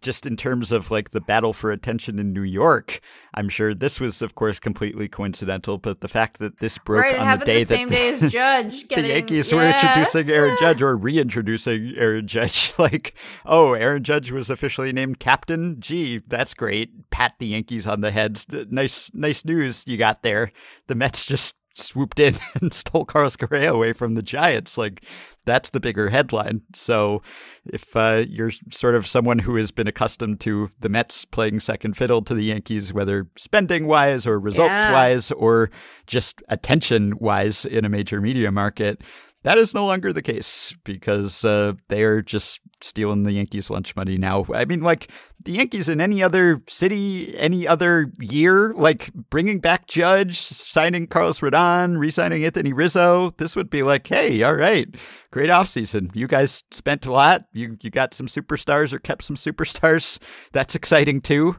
[0.00, 3.00] just in terms of like the battle for attention in New York,
[3.34, 5.76] I'm sure this was, of course, completely coincidental.
[5.76, 8.82] But the fact that this broke right, on the day the that day as Judge.
[8.82, 13.14] the Getting, Yankees were introducing Aaron Judge or reintroducing Aaron Judge, like,
[13.44, 15.76] oh, Aaron Judge was officially named captain.
[15.80, 17.10] Gee, that's great.
[17.10, 18.40] Pat the Yankees on the head.
[18.70, 20.50] Nice, nice news you got there.
[20.86, 24.78] The Mets just swooped in and stole Carlos Correa away from the Giants.
[24.78, 25.04] Like,
[25.44, 26.62] that's the bigger headline.
[26.74, 27.20] So,
[27.66, 31.96] if uh, you're sort of someone who has been accustomed to the Mets playing second
[31.96, 34.92] fiddle to the Yankees, whether spending wise or results Yeah.
[34.92, 35.70] wise or
[36.06, 39.02] just attention wise in a major media market,
[39.42, 43.96] that is no longer the case because uh, they are just stealing the Yankees' lunch
[43.96, 44.46] money now.
[44.52, 45.10] I mean, like
[45.44, 51.40] the Yankees in any other city, any other year, like bringing back Judge, signing Carlos
[51.40, 54.88] Rodon, re-signing Anthony Rizzo, this would be like, hey, all right,
[55.30, 56.14] great offseason.
[56.14, 57.46] You guys spent a lot.
[57.52, 60.18] You you got some superstars or kept some superstars.
[60.52, 61.56] That's exciting too.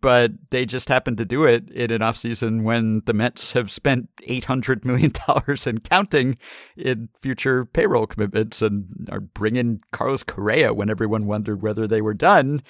[0.00, 4.08] But they just happened to do it in an offseason when the Mets have spent
[4.28, 5.12] $800 million
[5.66, 6.36] and counting
[6.76, 12.14] in future payroll commitments and are bringing Carlos Correa when everyone wondered whether they were
[12.14, 12.62] done.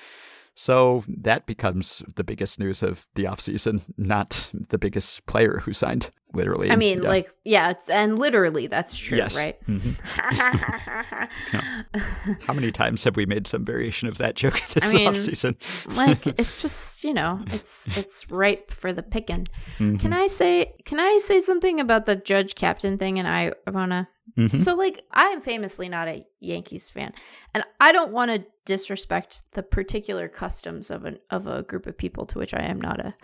[0.55, 6.11] So that becomes the biggest news of the offseason, not the biggest player who signed,
[6.35, 6.71] literally.
[6.71, 7.09] I mean, Yeah.
[7.09, 9.37] like, yeah, it's- and literally that's true, Yes.
[9.37, 9.57] right?
[9.67, 9.95] Mhm.
[12.47, 15.97] How many times have we made some variation of that joke this I mean, offseason?
[15.97, 19.47] like it's just you know it's it's ripe for the picking
[19.79, 20.01] Mhm.
[20.01, 23.93] can i say can i say something about the judge captain thing and i want
[23.93, 24.07] to
[24.37, 24.55] Mhm.
[24.57, 27.13] so like i am famously not a yankees fan
[27.55, 31.97] and i don't want to disrespect the particular customs of an of a group of
[31.97, 33.15] people to which i am not a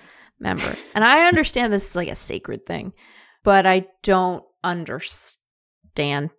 [0.45, 2.92] member and i understand this is like a sacred thing
[3.42, 6.30] but i don't understand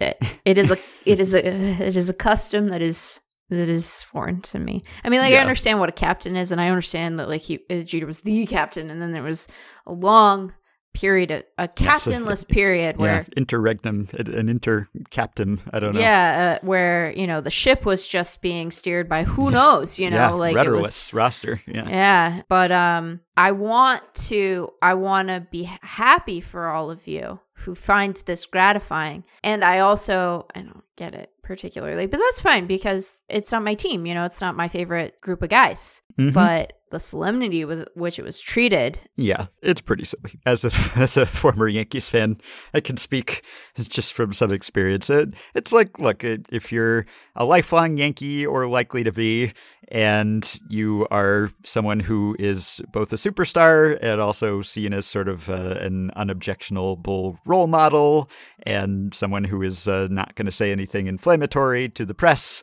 [0.00, 0.18] it.
[0.44, 1.46] It is a it is a
[1.86, 4.80] it is a custom that is that is foreign to me.
[5.04, 7.60] I mean, like I understand what a captain is, and I understand that like he
[7.70, 9.48] uh, Jeter was the captain, and then there was
[9.86, 10.52] a long
[10.94, 15.60] period, a, a captainless period Yeah, where interregnum, an inter captain.
[15.72, 16.00] I don't know.
[16.00, 20.08] yeah, uh, where you know the ship was just being steered by who knows, you
[20.08, 21.14] know, yeah, like it rudderless was.
[21.14, 21.60] roster.
[21.66, 21.88] Yeah.
[21.88, 27.40] Yeah, but um, I want to, I want to be happy for all of you
[27.52, 32.66] who find this gratifying, and I also, I don't get it particularly, but that's fine
[32.66, 36.32] because it's not my team, you know, it's not my favorite group of guys, Mhm.
[36.32, 40.38] but the solemnity with which it was treated, Yeah, it's pretty silly.
[40.46, 42.36] As a as a former Yankees fan,
[42.72, 43.42] I can speak
[43.76, 45.10] just from some experience.
[45.10, 49.52] It, it's like, look, it, if you're a lifelong Yankee or likely to be,
[49.88, 55.48] and you are someone who is both a superstar and also seen as sort of
[55.50, 58.30] uh, an unobjectionable role model,
[58.62, 62.62] and someone who is uh, not going to say anything inflammatory to the press,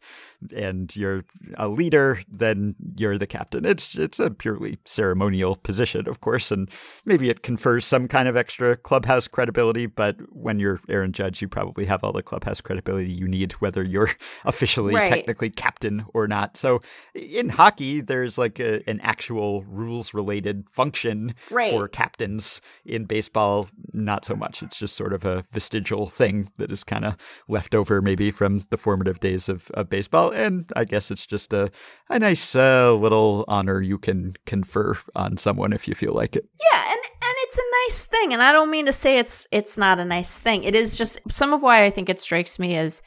[0.56, 1.24] and you're
[1.56, 3.66] a leader, then you're the captain.
[3.66, 6.70] It's it's a purely ceremonial position, of course, and
[7.06, 9.86] maybe it confers some kind of extra clubhouse credibility.
[9.86, 13.84] But when you're Aaron Judge, you probably have all the clubhouse credibility you need, whether
[13.84, 14.10] you're
[14.46, 15.08] officially Right.
[15.08, 16.58] technically captain or not.
[16.58, 16.82] So
[17.14, 21.72] in hockey, there's like a, an actual rules related function Right.
[21.74, 22.62] for captains.
[22.86, 24.64] In baseball, not so much.
[24.64, 27.16] It's just sort of a vestigial thing that is kind of
[27.48, 30.31] left over maybe from the formative days of, of baseball.
[30.32, 31.72] And I guess it's just a,
[32.10, 36.46] a nice uh, little honor you can confer on someone if you feel like it.
[36.72, 39.78] Yeah, and and it's a nice thing, and I don't mean to say it's it's
[39.78, 40.64] not a nice thing.
[40.64, 43.02] It is just some of why I think it strikes me as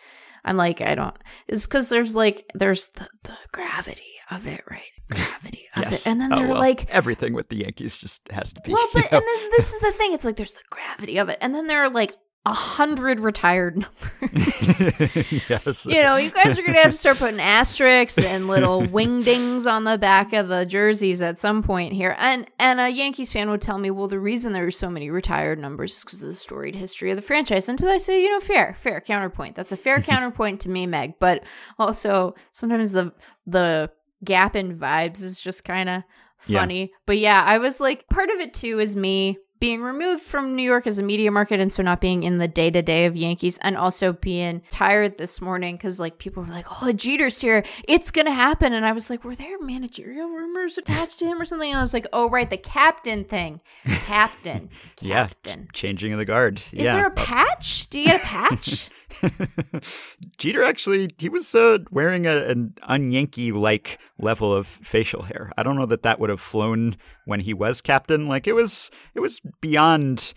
[0.44, 1.16] I'm like I don't
[1.48, 4.82] is because there's like there's the, the gravity of it, right?
[5.10, 6.06] Gravity of Yes.
[6.06, 6.88] it, and then Oh, they're well, like.
[6.88, 8.72] everything with the Yankees just has to be.
[8.72, 9.18] Well, you but know?
[9.18, 10.14] and then this is the thing.
[10.14, 12.14] It's like there's the gravity of it, and then there are like
[12.46, 13.76] a hundred retired
[14.20, 14.80] numbers.
[15.48, 15.86] yes.
[15.86, 19.84] you know, you guys are gonna have to start putting asterisks and little wingdings on
[19.84, 22.14] the back of the jerseys at some point here.
[22.18, 25.08] And and a Yankees fan would tell me, well, the reason there are so many
[25.10, 27.68] retired numbers is because of the storied history of the franchise.
[27.68, 29.54] Until I say, you know, fair, fair counterpoint.
[29.56, 31.14] That's a fair counterpoint to me, Meg.
[31.18, 31.44] But
[31.78, 33.12] also sometimes the
[33.46, 33.90] the
[34.22, 36.02] gap in vibes is just kind of
[36.46, 36.60] Yeah.
[36.60, 36.92] funny.
[37.06, 40.62] But yeah, I was like, part of it too is me being removed from New
[40.62, 43.16] York as a media market and so not being in the day to day of
[43.16, 47.64] Yankees and also being tired this morning because like people were like, oh, Jeter's here.
[47.88, 48.74] It's going to happen.
[48.74, 51.70] And I was like, were there managerial rumors attached to him or something?
[51.70, 52.50] And I was like, oh, right.
[52.50, 53.62] The captain thing.
[53.86, 54.68] Captain.
[55.00, 55.28] yeah.
[55.28, 55.68] Captain.
[55.72, 56.58] Changing of the guard.
[56.70, 56.96] Is yeah.
[56.96, 57.88] there a patch?
[57.88, 58.90] Do you get a patch?
[60.38, 65.52] Jeter actually, he was uh, wearing a, an un-Yankee like level of facial hair.
[65.56, 68.28] I don't know that that would have flown when he was captain.
[68.28, 70.34] Like it was, it was beyond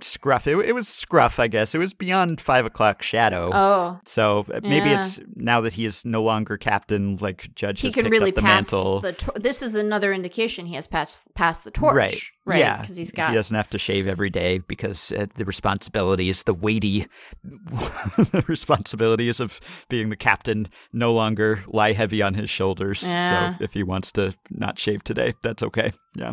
[0.00, 0.46] scruff.
[0.46, 1.74] It, it was scruff, I guess.
[1.74, 3.50] It was beyond five o'clock shadow.
[3.52, 4.00] oh.
[4.04, 5.00] So uh, maybe Yeah.
[5.00, 8.34] it's now that he is no longer captain, like Judge He has can really up
[8.36, 9.00] the pass mantle.
[9.00, 9.12] the.
[9.12, 12.22] Tor- this is another indication he has passed passed the torch, Right.
[12.46, 12.80] Right, Yeah.
[12.82, 16.52] because he's got He doesn't have to shave every day because uh, the responsibilities, the
[16.54, 17.06] weighty
[18.48, 23.02] responsibilities of being the captain no longer lie heavy on his shoulders.
[23.02, 23.56] Yeah.
[23.56, 25.92] So if he wants to not shave today, that's okay.
[26.14, 26.32] Yeah.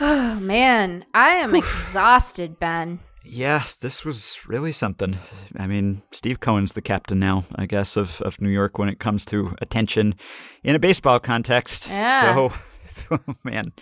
[0.00, 3.00] Oh man, I am exhausted, Ben.
[3.24, 5.18] Yeah, this was really something.
[5.58, 8.98] I mean, Steve Cohen's the captain now, I guess, of, of New York when it
[9.00, 10.14] comes to attention
[10.64, 11.88] in a baseball context.
[11.88, 12.34] Yeah.
[12.34, 12.52] So,
[13.10, 13.72] oh, man,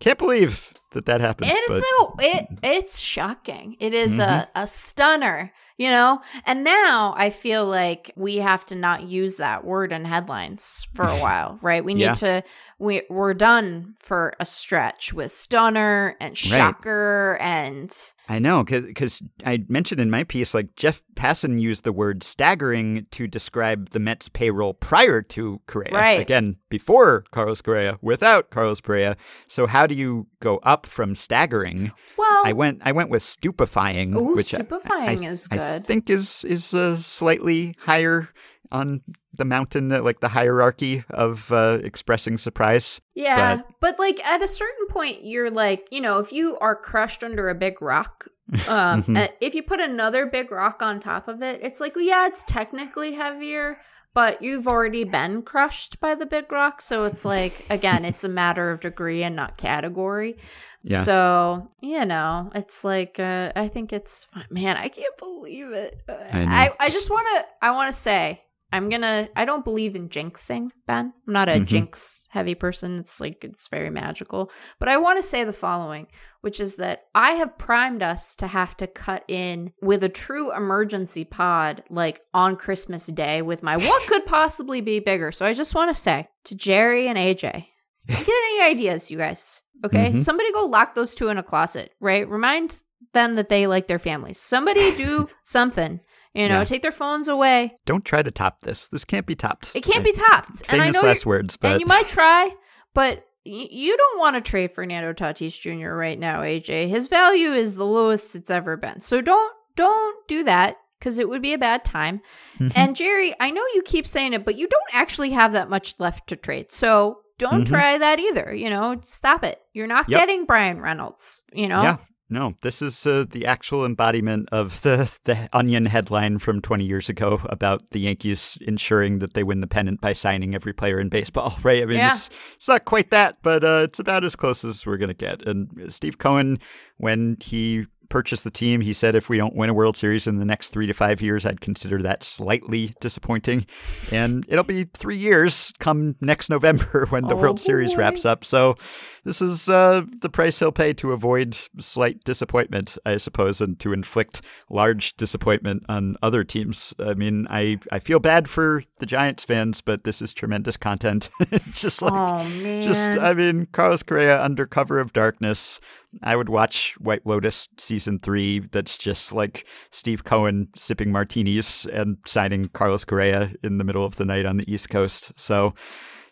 [0.00, 1.52] can't believe that that happened.
[1.52, 3.76] It is so it it's shocking.
[3.78, 4.50] It is a, Mm-hmm.
[4.62, 6.20] a stunner, you know?
[6.46, 11.04] And now I feel like we have to not use that word in headlines for
[11.04, 11.84] a while, right?
[11.84, 12.12] We need Yeah.
[12.14, 12.42] to
[12.78, 17.96] we we're done for a stretch with stunner and shocker and
[18.28, 22.22] I know, because cuz I mentioned in my piece, like Jeff Passan used the word
[22.22, 25.90] staggering to describe the Mets payroll prior to Correa.
[25.92, 26.20] Right.
[26.20, 29.16] Again, before Carlos Correa, without Carlos Correa.
[29.46, 31.92] So how do you go up from staggering?
[32.16, 35.86] well I went, I went with stupefying, Ooh, which stupefying I, is I good.
[35.86, 38.28] think is is uh, slightly higher
[38.70, 39.02] on
[39.34, 43.00] the mountain, uh, like the hierarchy of uh, expressing surprise.
[43.14, 46.74] Yeah, but- but, like at a certain point, you're like, you know, if you are
[46.76, 48.28] crushed under a big rock,
[48.68, 49.16] um, Mhm.
[49.24, 52.26] uh, if you put another big rock on top of it, it's like, well, yeah,
[52.26, 53.78] it's technically heavier,
[54.14, 58.28] but you've already been crushed by the big rock, so it's like, again, it's a
[58.28, 60.36] matter of degree and not category.
[60.84, 61.02] Yeah.
[61.02, 66.02] So you know, it's like, uh, I think it's man, I can't believe it.
[66.08, 66.68] I.
[66.80, 68.42] I, I just want to, I want to say.
[68.74, 69.28] I'm gonna.
[69.36, 71.12] I don't believe in jinxing, Ben.
[71.26, 71.66] I'm not a Mhm.
[71.66, 72.98] jinx heavy person.
[73.00, 74.50] It's like it's very magical.
[74.78, 76.06] But I want to say the following,
[76.40, 80.56] which is that I have primed us to have to cut in with a true
[80.56, 85.32] emergency pod, like on Christmas Day, with my what could possibly be bigger.
[85.32, 87.66] So I just want to say to Jerry and AJ,
[88.08, 89.60] get any ideas, you guys?
[89.84, 90.18] Okay, Mhm.
[90.18, 91.92] somebody go lock those two in a closet.
[92.00, 94.38] Right, remind them that they like their families.
[94.38, 96.00] Somebody do something.
[96.34, 96.64] You know, Yeah.
[96.64, 97.78] take their phones away.
[97.84, 98.88] Don't try to top this.
[98.88, 99.72] This can't be topped.
[99.74, 100.62] It can't be topped.
[100.70, 102.48] and I Famous know last you words, but and you might try,
[102.94, 105.90] but y- you don't want to trade Fernando Tatis Jr.
[105.94, 106.88] right now, AJ.
[106.88, 109.00] His value is the lowest it's ever been.
[109.00, 112.20] So don't don't do that because it would be a bad time.
[112.58, 112.72] Mhm.
[112.76, 115.94] And Jerry, I know you keep saying it, but you don't actually have that much
[115.98, 116.70] left to trade.
[116.70, 117.68] So don't Mhm.
[117.68, 118.54] try that either.
[118.54, 119.58] You know, stop it.
[119.74, 120.20] You're not Yep.
[120.20, 121.42] getting Bryan Reynolds.
[121.52, 121.96] You know, Yeah.
[122.30, 127.10] No, this is uh, the actual embodiment of the the Onion headline from 20 years
[127.10, 131.10] ago about the Yankees ensuring that they win the pennant by signing every player in
[131.10, 131.82] baseball, right?
[131.82, 132.12] I mean, Yeah.
[132.14, 135.46] it's it's not quite that, but uh, it's about as close as we're gonna get.
[135.46, 136.58] And Steve Cohen,
[136.96, 140.36] when he purchased the team, he said if we don't win a World Series in
[140.36, 143.64] the next three to five years, I'd consider that slightly disappointing.
[144.12, 148.44] And it'll be three years come next November when the Oh, World Series wraps up.
[148.44, 148.76] So
[149.24, 153.94] this is uh, the price he'll pay to avoid slight disappointment, I suppose, and to
[153.94, 156.92] inflict large disappointment on other teams.
[156.98, 161.30] I mean, I, I feel bad for the Giants fans, but this is tremendous content.
[161.72, 165.80] Just like, oh just, I mean, Carlos Correa under cover of darkness.
[166.22, 168.60] I would watch White Lotus season three.
[168.60, 174.16] That's just like Steve Cohen sipping martinis and signing Carlos Correa in the middle of
[174.16, 175.32] the night on the East Coast.
[175.36, 175.74] So,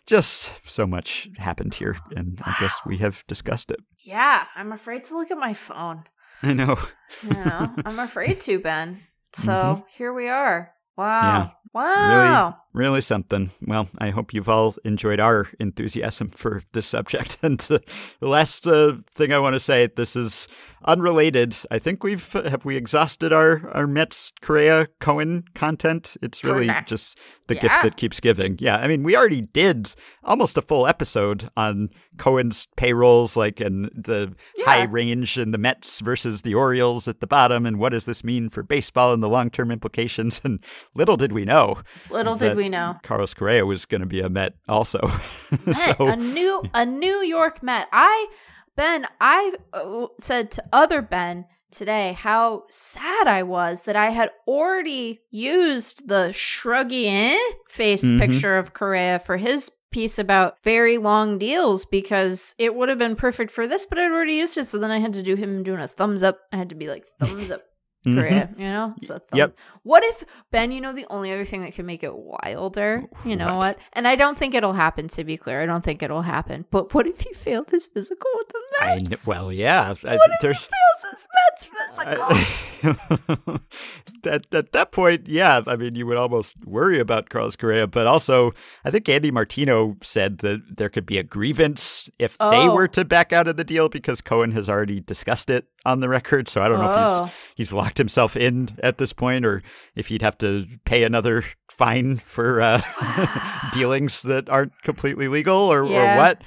[0.07, 3.79] just so much happened here, and I guess we have discussed it.
[4.03, 4.45] yeah.
[4.55, 6.03] I'm afraid to look at my phone.
[6.43, 6.77] I know.
[7.23, 9.01] You know, I'm afraid to, Ben.
[9.35, 9.83] So Mhm.
[9.95, 10.73] here we are.
[10.97, 11.21] Wow.
[11.21, 11.49] Yeah.
[11.73, 12.57] Wow.
[12.73, 13.51] Really something.
[13.65, 17.37] Well, I hope you've all enjoyed our enthusiasm for this subject.
[17.43, 17.79] And uh,
[18.19, 20.47] the last uh, thing I want to say, this is
[20.85, 21.55] unrelated.
[21.69, 26.15] I think we've have we exhausted our our Mets Correa Cohen content.
[26.21, 27.17] It's really just
[27.47, 27.61] the Yeah.
[27.61, 28.57] gift that keeps giving.
[28.59, 29.93] Yeah, I mean, we already did
[30.23, 34.65] almost a full episode on Cohen's payrolls, like and the Yeah.
[34.65, 38.23] high range and the Mets versus the Orioles at the bottom, and what does this
[38.23, 40.41] mean for baseball and the long term implications.
[40.51, 40.59] And
[40.95, 42.95] little did we know Little did we know.
[43.03, 44.99] Carlos Correa was going to be a Met also.
[45.65, 47.87] Met, so a new a New York Met.
[47.91, 48.27] I
[48.75, 54.29] Ben, I uh, said to other Ben today how sad I was that I had
[54.47, 57.37] already used the shruggy eh
[57.69, 58.19] face Mhm.
[58.19, 63.15] picture of Correa for his piece about very long deals because it would have been
[63.15, 64.65] perfect for this, but I'd already used it.
[64.65, 66.39] So then I had to do him doing a thumbs up.
[66.53, 67.61] I had to be like thumbs up.
[68.03, 68.61] Correa, mm-hmm.
[68.61, 68.95] you know?
[69.01, 69.19] So.
[69.33, 69.57] Yep.
[69.83, 73.03] What if Ben, you know the only other thing that could make it wilder?
[73.25, 73.77] You know what?
[73.93, 75.61] And I don't think it'll happen to be clear.
[75.61, 76.65] I don't think it'll happen.
[76.71, 79.07] But what if he failed his physical with the Mets?
[79.07, 79.93] kn- well, yeah.
[80.03, 82.23] I, what if there's he fails his Mets physical?
[82.29, 82.57] I-
[84.25, 88.07] at, at that point, yeah, I mean, you would almost worry about Carlos Correa, but
[88.07, 92.73] also, I think Andy Martino said that there could be a grievance if they Oh.
[92.75, 96.09] were to back out of the deal because Cohen has already discussed it on the
[96.09, 96.47] record.
[96.47, 97.23] So I don't know if Oh.
[97.25, 99.61] he's he's locked himself in at this point, or
[99.95, 102.81] if he'd have to pay another fine for uh,
[103.73, 106.15] dealings that aren't completely legal, or, Yeah.
[106.15, 106.41] or what.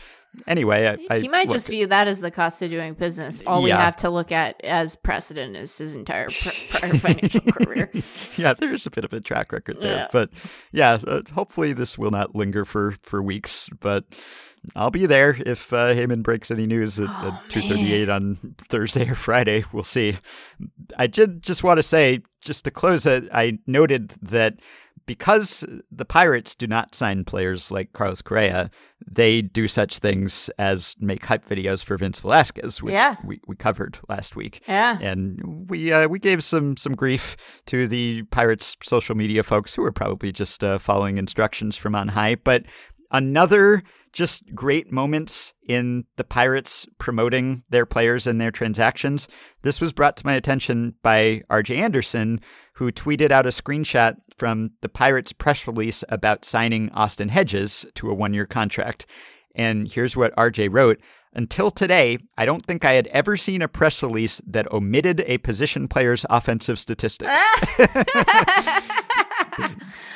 [0.46, 3.42] Anyway, I, I, he might look, just view that as the cost of doing business.
[3.46, 7.90] All we have to look at as precedent is his entire pr- prior financial career.
[8.36, 10.08] yeah, there's a bit of a track record there, Yeah.
[10.12, 10.30] but
[10.72, 13.68] yeah, uh, hopefully this will not linger for for weeks.
[13.80, 14.04] But
[14.74, 18.08] I'll be there if uh, Heyman breaks any news at, Oh, at two thirty eight
[18.08, 19.64] on Thursday or Friday.
[19.72, 20.18] We'll see.
[20.98, 24.58] I did just want to say, just to close it, I noted that
[25.06, 28.70] because the Pirates do not sign players like Carlos Correa,
[29.06, 33.16] they do such things as make hype videos for Vince Velasquez, which Yeah.
[33.24, 34.98] we, we covered last week Yeah.
[35.00, 37.36] and we uh, we gave some some grief
[37.66, 42.08] to the Pirates social media folks who were probably just uh, following instructions from on
[42.08, 42.36] high.
[42.36, 42.64] But
[43.10, 43.82] another
[44.14, 49.28] just great moments in the Pirates promoting their players and their transactions.
[49.62, 52.40] This was brought to my attention by RJ Anderson,
[52.74, 58.10] who tweeted out a screenshot from the Pirates press release about signing Austin Hedges to
[58.10, 59.04] a one year contract.
[59.54, 61.00] And here's what RJ wrote.
[61.36, 65.38] Until today, I don't think I had ever seen a press release that omitted a
[65.38, 67.32] position player's offensive statistics.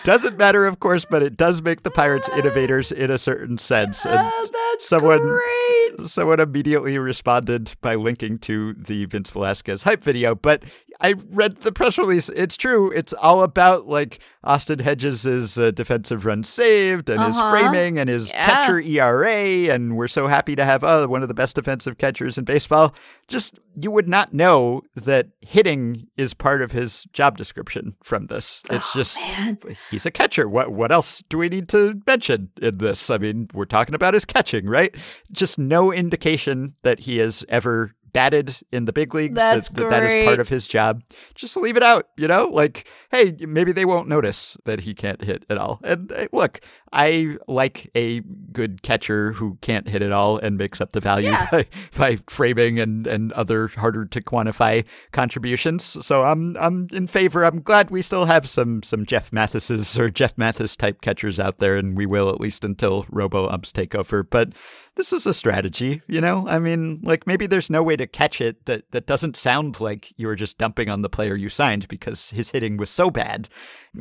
[0.05, 4.07] Doesn't matter, of course, but it does make the Pirates innovators in a certain sense.
[4.07, 6.07] Oh, and Oh, that's someone great.
[6.09, 10.35] someone immediately responded by linking to the Vince Velasquez hype video.
[10.35, 10.63] But
[11.01, 12.29] I read the press release.
[12.31, 12.91] It's true.
[12.91, 17.51] It's all about like Austin Hedges' uh, defensive run saved and his Uh-huh.
[17.51, 18.47] framing and his Yeah.
[18.47, 19.69] catcher ERA.
[19.73, 22.95] And we're so happy to have uh, one of the best defensive catchers in baseball.
[23.29, 28.61] Just you would not know that hitting is part of his job description from this.
[28.71, 29.59] It's Oh, just man.
[29.93, 30.49] he's a catcher.
[30.49, 33.09] What what else do we need to mention in this?
[33.11, 34.95] I mean, we're talking about his catching, right?
[35.31, 39.35] Just no indication that he has ever batted in the big leagues.
[39.35, 41.03] That's that, that that is part of his job.
[41.35, 42.47] Just leave it out, you know?
[42.47, 45.81] Like, hey, maybe they won't notice that he can't hit at all.
[45.85, 46.61] And uh, look,
[46.93, 48.21] I like a
[48.53, 51.47] good catcher who can't hit at all and makes up the value Yeah.
[51.51, 51.67] by,
[51.97, 55.85] by framing and, and other harder to quantify contributions.
[56.07, 57.45] So I'm I'm in favor.
[57.45, 61.59] I'm glad we still have some some Jeff Mathis's or Jeff Mathis type catchers out
[61.59, 64.23] there, and we will at least until robo umps take over.
[64.23, 64.53] But
[64.95, 66.47] this is a strategy, you know?
[66.49, 70.13] I mean, like maybe there's no way to catch it that, that doesn't sound like
[70.17, 73.49] you were just dumping on the player you signed because his hitting was so bad.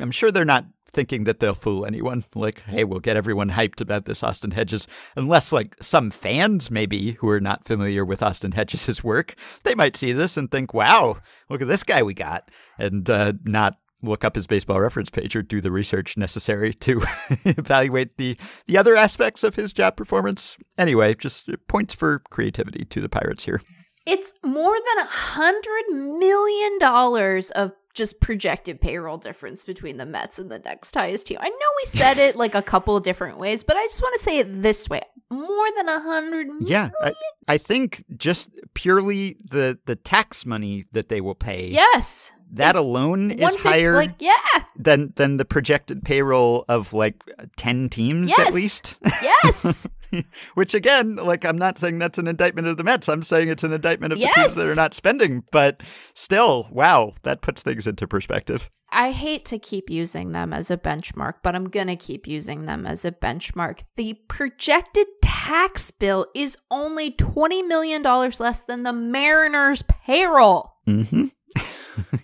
[0.00, 2.24] I'm sure they're not thinking that they'll fool anyone.
[2.34, 4.86] Like, hey, we'll get everyone hyped about this Austin Hedges.
[5.16, 9.34] Unless like some fans maybe who are not familiar with Austin Hedges' work,
[9.64, 11.18] they might see this and think, wow,
[11.50, 12.50] look at this guy we got.
[12.78, 17.02] And uh, not look up his baseball reference page or do the research necessary to
[17.44, 20.56] evaluate the the other aspects of his job performance.
[20.76, 23.60] Anyway, just points for creativity to the Pirates here.
[24.08, 30.38] It's more than a hundred million dollars of just projected payroll difference between the Mets
[30.38, 31.38] and the next highest team.
[31.40, 34.22] I know we said it like a couple different ways, but I just want to
[34.22, 36.46] say it this way: more than a hundred.
[36.60, 37.12] Yeah, I,
[37.48, 41.68] I think just purely the the tax money that they will pay.
[41.70, 42.32] Yes.
[42.52, 44.32] that alone is 150 higher Like, yeah.
[44.76, 47.16] than than the projected payroll of like
[47.56, 48.98] ten teams at least.
[49.22, 49.86] Yes.
[50.54, 53.08] Which again, like I'm not saying that's an indictment of the Mets.
[53.08, 55.44] I'm saying it's an indictment of the teams that are not spending.
[55.52, 55.82] But
[56.14, 58.70] still, wow, that puts things into perspective.
[58.90, 62.64] I hate to keep using them as a benchmark, but I'm going to keep using
[62.64, 63.80] them as a benchmark.
[63.96, 70.72] The projected tax bill is only $20 million less than the Mariners' payroll.
[70.86, 71.26] Mm-hmm.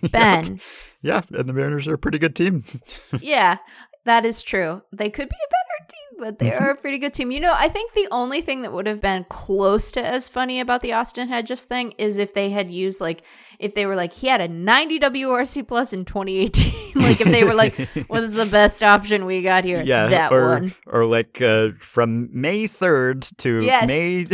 [0.11, 0.59] Ben.
[1.01, 2.63] Yeah, and the Mariners are a pretty good team.
[3.21, 3.57] yeah,
[4.05, 4.81] that is true.
[4.91, 5.64] They could be a
[6.17, 6.63] but they mm-hmm.
[6.63, 7.31] are a pretty good team.
[7.31, 10.59] You know, I think the only thing that would have been close to as funny
[10.59, 13.23] about the Austin Hedges thing is if they had used like
[13.59, 16.73] if they were like he had a 90 WRC plus in 2018.
[16.95, 17.75] like if they were like,
[18.07, 20.73] "What's the best option we got here?" Yeah, that or one.
[20.87, 23.87] or like uh, from May third to Yes.
[23.87, 24.25] May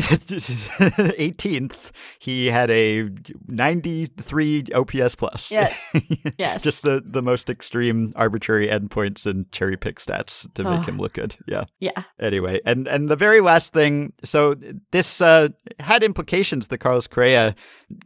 [1.18, 3.10] eighteenth, he had a
[3.48, 5.52] ninety-three OPS plus.
[5.52, 5.93] Yes.
[6.38, 6.64] Yes.
[6.64, 10.84] just the the most extreme arbitrary endpoints and cherry pick stats to make Oh.
[10.84, 11.35] him look good.
[11.48, 11.65] Yeah.
[11.80, 12.03] yeah.
[12.19, 14.56] Anyway, and and the very last thing, so
[14.91, 15.49] this uh,
[15.80, 16.68] had implications.
[16.68, 17.56] The Carlos Correa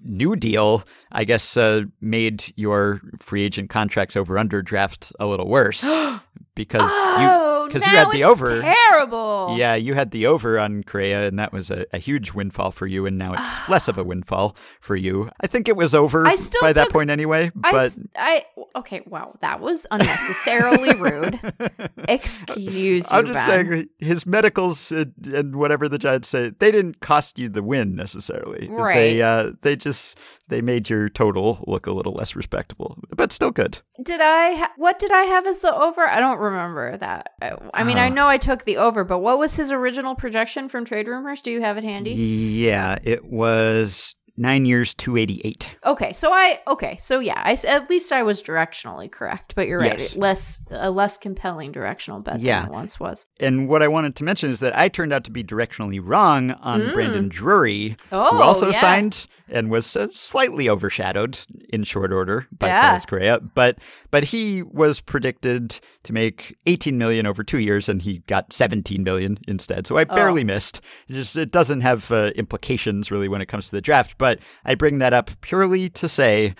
[0.03, 0.83] New Deal,
[1.15, 5.81] I guess, uh, made your free agent contracts over under draft a little worse
[6.55, 8.61] because Oh, you because you had the over.
[8.61, 9.55] Terrible.
[9.57, 12.87] Yeah, you had the over on Correa, and that was a, a huge windfall for
[12.87, 15.29] you, and now it's less of a windfall for you.
[15.41, 17.51] I think it was over I still by that point anyway.
[17.63, 18.45] I, But s- I
[18.77, 19.01] okay.
[19.07, 21.39] Wow, that was unnecessarily rude.
[22.07, 23.17] Excuse you.
[23.17, 23.65] I'm just Ben.
[23.67, 27.95] saying his medicals and, and whatever the Giants say, they didn't cost you the win
[27.95, 28.67] necessarily.
[28.67, 29.19] They Right.
[29.21, 30.17] uh, they just
[30.47, 33.79] they made your total look a little less respectable, but still good.
[34.01, 34.53] Did I?
[34.55, 36.07] Ha- what did I have as the over?
[36.07, 37.31] I don't remember that.
[37.41, 38.09] I, I mean, I Uh.
[38.13, 41.41] know I took the over, but what was his original projection from trade rumors?
[41.41, 42.11] Do you have it handy?
[42.11, 45.77] Yeah, it was nine years, two eighty eight.
[45.85, 49.79] Okay, so I okay, so yeah, I at least I was directionally correct, but you're
[49.79, 50.17] right, Yes.
[50.17, 52.61] less a less compelling directional bet Yeah.
[52.63, 53.27] than it once was.
[53.39, 56.51] And what I wanted to mention is that I turned out to be directionally wrong
[56.51, 56.93] on Mm.
[56.93, 58.73] Brandon Drury, Oh, who also yeah.
[58.79, 62.81] signed and was uh, slightly overshadowed in short order by Yeah.
[62.81, 63.39] Carlos Correa.
[63.39, 63.77] But
[64.15, 69.03] but he was predicted to make 18 million over two years, and he got 17
[69.03, 69.85] million instead.
[69.85, 70.15] So I Oh.
[70.15, 70.79] barely missed.
[71.09, 74.17] It just it doesn't have uh, implications really when it comes to the draft.
[74.17, 76.55] But I bring that up purely to say.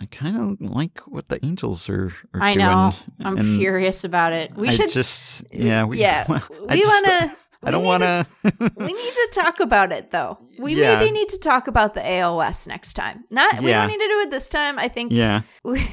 [0.00, 2.66] I kind of like what the Angels are, are I doing.
[2.66, 2.92] know.
[3.20, 4.52] I'm and furious about it.
[4.56, 6.24] We I should just yeah we yeah.
[6.28, 8.26] I we want to I don't want to.
[8.76, 10.38] we need to talk about it though.
[10.58, 10.98] We Yeah.
[10.98, 13.24] maybe need to talk about the AOS next time.
[13.30, 13.80] Not we Yeah.
[13.86, 14.78] don't need to do it this time.
[14.78, 15.40] I think yeah.
[15.64, 15.88] we,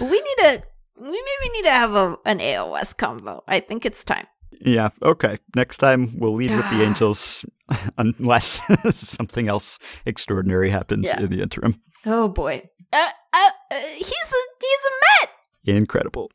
[0.00, 0.62] we need to
[1.00, 3.42] we maybe need to have a, an AOS combo.
[3.48, 4.26] I think it's time.
[4.60, 4.88] Yeah.
[5.02, 5.36] Okay.
[5.54, 6.82] Next time we'll lead with the.
[6.88, 7.44] Angels,
[7.98, 8.60] unless
[8.94, 11.20] something else extraordinary happens Yeah.
[11.22, 11.80] in the interim.
[12.06, 12.68] Oh boy.
[12.92, 14.92] Uh, uh, uh, he's a he's a
[15.26, 15.30] Met.
[15.76, 16.30] Incredible.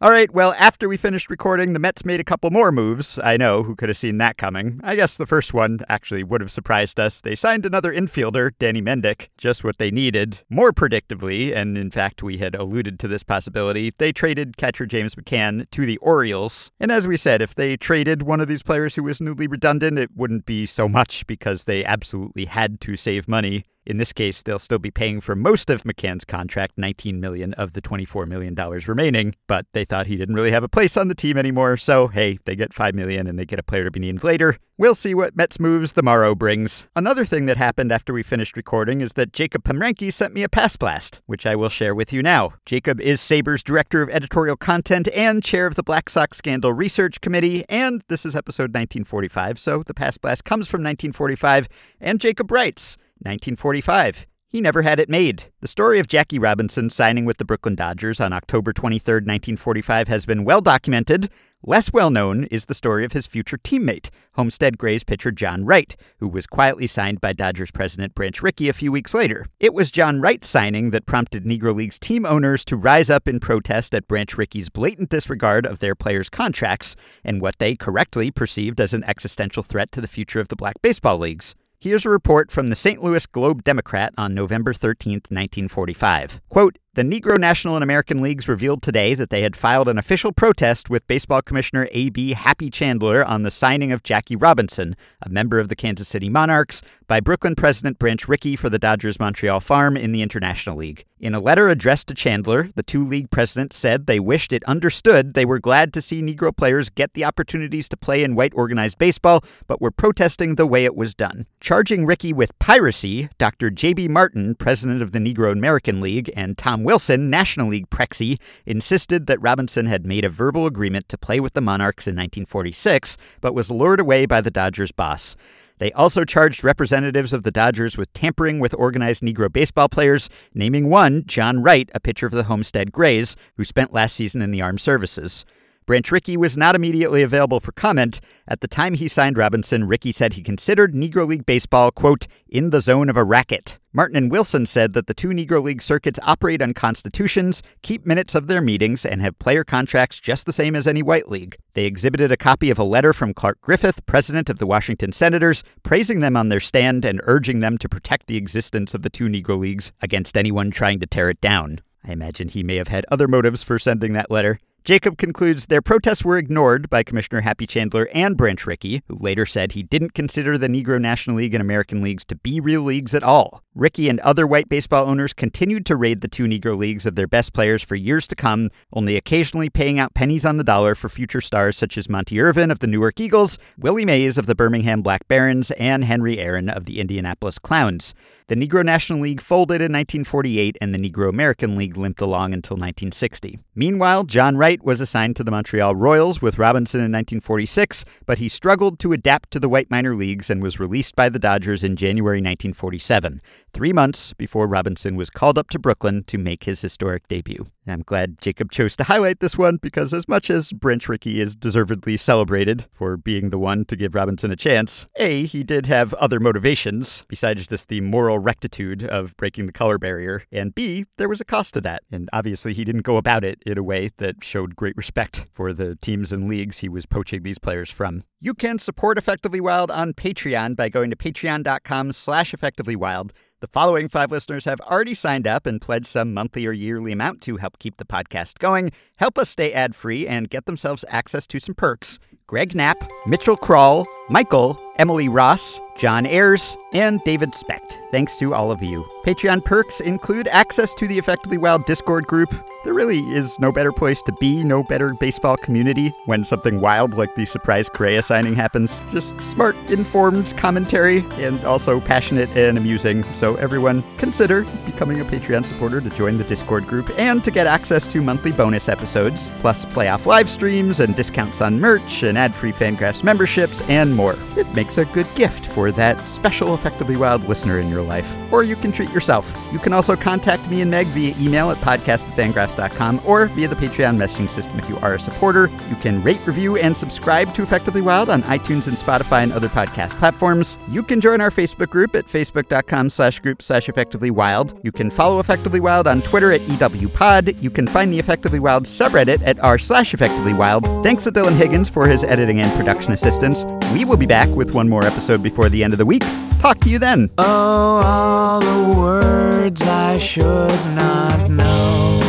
[0.00, 3.18] All right, well, after we finished recording, the Mets made a couple more moves.
[3.18, 4.78] I know, who could have seen that coming?
[4.84, 7.20] I guess the first one actually would have surprised us.
[7.20, 10.40] They signed another infielder, Danny Mendick, just what they needed.
[10.48, 15.16] More predictably, and in fact, we had alluded to this possibility, they traded catcher James
[15.16, 16.70] McCann to the Orioles.
[16.78, 19.98] And as we said, if they traded one of these players who was newly redundant,
[19.98, 23.64] it wouldn't be so much because they absolutely had to save money.
[23.86, 27.72] In this case, they'll still be paying for most of McCann's contract, 19 million of
[27.72, 31.08] the 24 million dollars remaining, but they thought he didn't really have a place on
[31.08, 33.90] the team anymore, so hey, they get 5 million and they get a player to
[33.90, 34.58] be named later.
[34.76, 36.86] We'll see what Mets moves the morrow brings.
[36.94, 40.48] Another thing that happened after we finished recording is that Jacob Pomrenke sent me a
[40.48, 42.52] past blast, which I will share with you now.
[42.64, 47.20] Jacob is SABR's director of editorial content and chair of the Black Sox Scandal Research
[47.20, 51.68] Committee, and this is episode 1945, so the past blast comes from 1945,
[52.00, 54.26] and Jacob writes, 1945.
[54.50, 55.44] He never had it made.
[55.60, 60.24] The story of Jackie Robinson signing with the Brooklyn Dodgers on October 23, 1945, has
[60.24, 61.28] been well documented.
[61.64, 65.94] Less well known is the story of his future teammate, Homestead Grays pitcher John Wright,
[66.18, 69.44] who was quietly signed by Dodgers president Branch Rickey a few weeks later.
[69.60, 73.40] It was John Wright's signing that prompted Negro League's team owners to rise up in
[73.40, 78.80] protest at Branch Rickey's blatant disregard of their players' contracts and what they correctly perceived
[78.80, 81.54] as an existential threat to the future of the black baseball leagues.
[81.80, 83.04] Here's a report from the St.
[83.04, 86.40] Louis Globe Democrat on November 13, 1945.
[86.48, 90.32] Quote, the Negro National and American Leagues revealed today that they had filed an official
[90.32, 92.32] protest with Baseball Commissioner A.B.
[92.32, 96.82] Happy Chandler on the signing of Jackie Robinson, a member of the Kansas City Monarchs,
[97.06, 101.04] by Brooklyn President Branch Rickey for the Dodgers Montreal Farm in the International League.
[101.20, 105.34] In a letter addressed to Chandler, the two league presidents said they wished it understood
[105.34, 108.98] they were glad to see Negro players get the opportunities to play in white organized
[108.98, 111.46] baseball, but were protesting the way it was done.
[111.60, 113.68] Charging Rickey with piracy, Dr.
[113.68, 114.06] J.B.
[114.08, 119.42] Martin, president of the Negro American League, and Tom Wilson, National League Prexy, insisted that
[119.42, 123.70] Robinson had made a verbal agreement to play with the Monarchs in 1946, but was
[123.70, 125.36] lured away by the Dodgers boss.
[125.80, 130.88] They also charged representatives of the Dodgers with tampering with organized Negro baseball players, naming
[130.88, 134.62] one, John Wright, a pitcher of the Homestead Grays, who spent last season in the
[134.62, 135.44] armed services.
[135.84, 138.18] Branch Rickey was not immediately available for comment.
[138.48, 142.70] At the time he signed Robinson, Rickey said he considered Negro League Baseball, quote, in
[142.70, 143.77] the zone of a racket.
[143.94, 148.34] Martin and Wilson said that the two Negro League circuits operate on constitutions, keep minutes
[148.34, 151.56] of their meetings, and have player contracts just the same as any white league.
[151.72, 155.64] They exhibited a copy of a letter from Clark Griffith, president of the Washington Senators,
[155.84, 159.28] praising them on their stand and urging them to protect the existence of the two
[159.28, 161.80] Negro Leagues against anyone trying to tear it down.
[162.04, 164.58] I imagine he may have had other motives for sending that letter.
[164.88, 169.44] Jacob concludes their protests were ignored by Commissioner Happy Chandler and Branch Rickey, who later
[169.44, 173.14] said he didn't consider the Negro National League and American leagues to be real leagues
[173.14, 173.62] at all.
[173.78, 177.28] Rickey and other white baseball owners continued to raid the two Negro leagues of their
[177.28, 181.08] best players for years to come, only occasionally paying out pennies on the dollar for
[181.08, 185.00] future stars such as Monte Irvin of the Newark Eagles, Willie Mays of the Birmingham
[185.00, 188.14] Black Barons, and Henry Aaron of the Indianapolis Clowns.
[188.48, 192.76] The Negro National League folded in 1948 and the Negro American League limped along until
[192.76, 193.58] 1960.
[193.74, 198.48] Meanwhile, John Wright was assigned to the Montreal Royals with Robinson in 1946, but he
[198.48, 201.94] struggled to adapt to the white minor leagues and was released by the Dodgers in
[201.94, 203.42] January 1947,
[203.72, 207.66] three months before Robinson was called up to Brooklyn to make his historic debut.
[207.86, 211.56] I'm glad Jacob chose to highlight this one because, as much as Branch Rickey is
[211.56, 216.12] deservedly celebrated for being the one to give Robinson a chance, A, he did have
[216.14, 221.28] other motivations besides just the moral rectitude of breaking the color barrier, and B, there
[221.28, 222.02] was a cost to that.
[222.12, 225.72] And obviously, he didn't go about it in a way that showed great respect for
[225.72, 228.24] the teams and leagues he was poaching these players from.
[228.40, 233.30] You can support Effectively Wild on Patreon by going to patreon.com slash effectivelywild.
[233.60, 237.42] The following five listeners have already signed up and pledged some monthly or yearly amount
[237.42, 241.44] to help keep the podcast going, help us stay ad free, and get themselves access
[241.48, 242.20] to some perks.
[242.46, 247.98] Greg Knapp, Mitchell Kral, Michael, Emily Ross, John Ayers, and David Specht.
[248.10, 249.04] Thanks to all of you.
[249.24, 252.54] Patreon perks include access to the Effectively Wild Discord group.
[252.84, 257.14] There really is no better place to be, no better baseball community when something wild
[257.14, 259.02] like the surprise Correa signing happens.
[259.10, 263.22] Just smart, informed commentary and also passionate and amusing.
[263.34, 267.66] So, everyone, consider becoming a Patreon supporter to join the Discord group and to get
[267.66, 272.54] access to monthly bonus episodes, plus playoff live streams and discounts on merch and ad
[272.54, 274.36] free Fangraphs memberships and more.
[274.56, 278.34] It makes makes a good gift for that special Effectively Wild listener in your life.
[278.50, 279.54] Or you can treat yourself.
[279.70, 284.16] You can also contact me and Meg via email at podcast@fangraphs.com or via the Patreon
[284.16, 285.70] messaging system if you are a supporter.
[285.90, 289.68] You can rate, review, and subscribe to Effectively Wild on iTunes and Spotify and other
[289.68, 290.78] podcast platforms.
[290.88, 294.72] You can join our Facebook group at facebook.com slash group slash effectively wild.
[294.82, 297.62] You can follow Effectively Wild on Twitter at EWPod.
[297.62, 300.84] You can find the Effectively Wild subreddit at r slash effectively wild.
[301.02, 303.66] Thanks to Dylan Higgins for his editing and production assistance.
[303.92, 306.22] We will be back with one more episode before the end of the week.
[306.60, 307.30] Talk to you then.
[307.38, 312.20] Oh, all the words I should not know.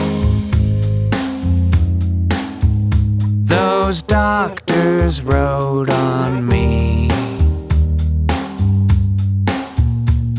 [3.44, 7.10] Those doctors wrote on me.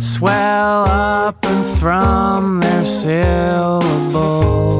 [0.00, 4.79] Swell up and thrum their syllable.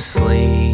[0.00, 0.69] Sleep.